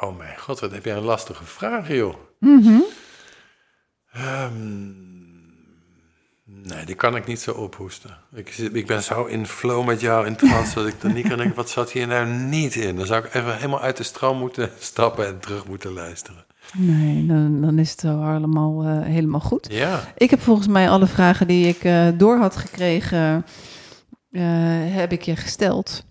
[0.00, 2.14] oh mijn god, wat heb jij een lastige vraag, joh.
[2.38, 2.78] Mhm.
[4.12, 5.13] Ehm,
[6.64, 8.16] nee, die kan ik niet zo ophoesten.
[8.34, 11.36] Ik, ik ben zo in flow met jou in trance dat ik dan niet kan
[11.36, 12.96] denken, wat zat hier nou niet in?
[12.96, 16.44] Dan zou ik even helemaal uit de stroom moeten stappen en terug moeten luisteren.
[16.72, 19.66] Nee, dan, dan is het allemaal eh, helemaal goed.
[19.70, 23.44] Ja, Ik heb volgens mij alle vragen die ik eh, door had gekregen,
[24.30, 24.42] eh,
[24.94, 26.04] heb ik je gesteld.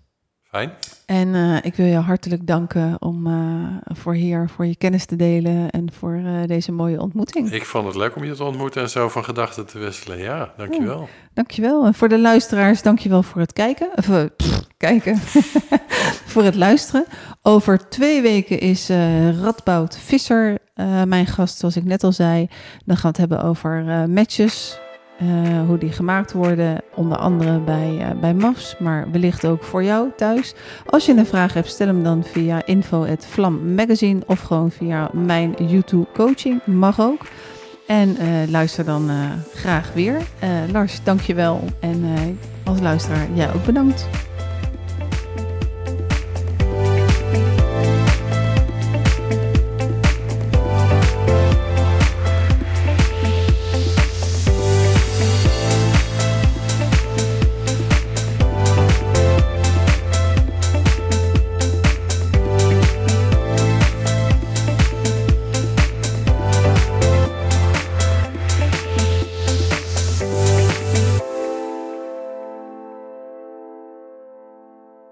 [0.53, 0.71] Fijn.
[1.05, 3.33] En eh, ik wil je hartelijk danken om eh,
[3.95, 7.51] voor hier voor je kennis te delen en voor eh, deze mooie ontmoeting.
[7.51, 10.17] Ik vond het leuk om je te ontmoeten en zo van gedachten te wisselen.
[10.17, 11.09] Ja, dankjewel.
[11.33, 11.85] Dankjewel.
[11.85, 13.89] En voor de luisteraars, dankjewel voor het kijken.
[13.95, 15.17] Of, pff, kijken.
[16.31, 17.05] voor het luisteren.
[17.41, 18.89] Over twee weken is
[19.41, 20.57] Radboud Visser
[21.05, 22.47] mijn gast, zoals ik net al zei.
[22.85, 24.81] Dan gaan we het hebben over matches.
[25.17, 25.27] Eh,
[25.67, 30.09] hoe die gemaakt worden, onder andere bij, eh, bij MAFS, maar wellicht ook voor jou
[30.15, 30.53] thuis.
[30.85, 35.55] Als je een vraag hebt, stel hem dan via info.vlam magazine of gewoon via mijn
[35.67, 37.21] YouTube coaching, mag ook.
[37.87, 39.09] En eh, luister dan
[39.53, 40.17] graag weer.
[40.71, 41.63] Lars, dank je wel.
[41.79, 42.05] En
[42.63, 44.07] als luisteraar, jij ook bedankt.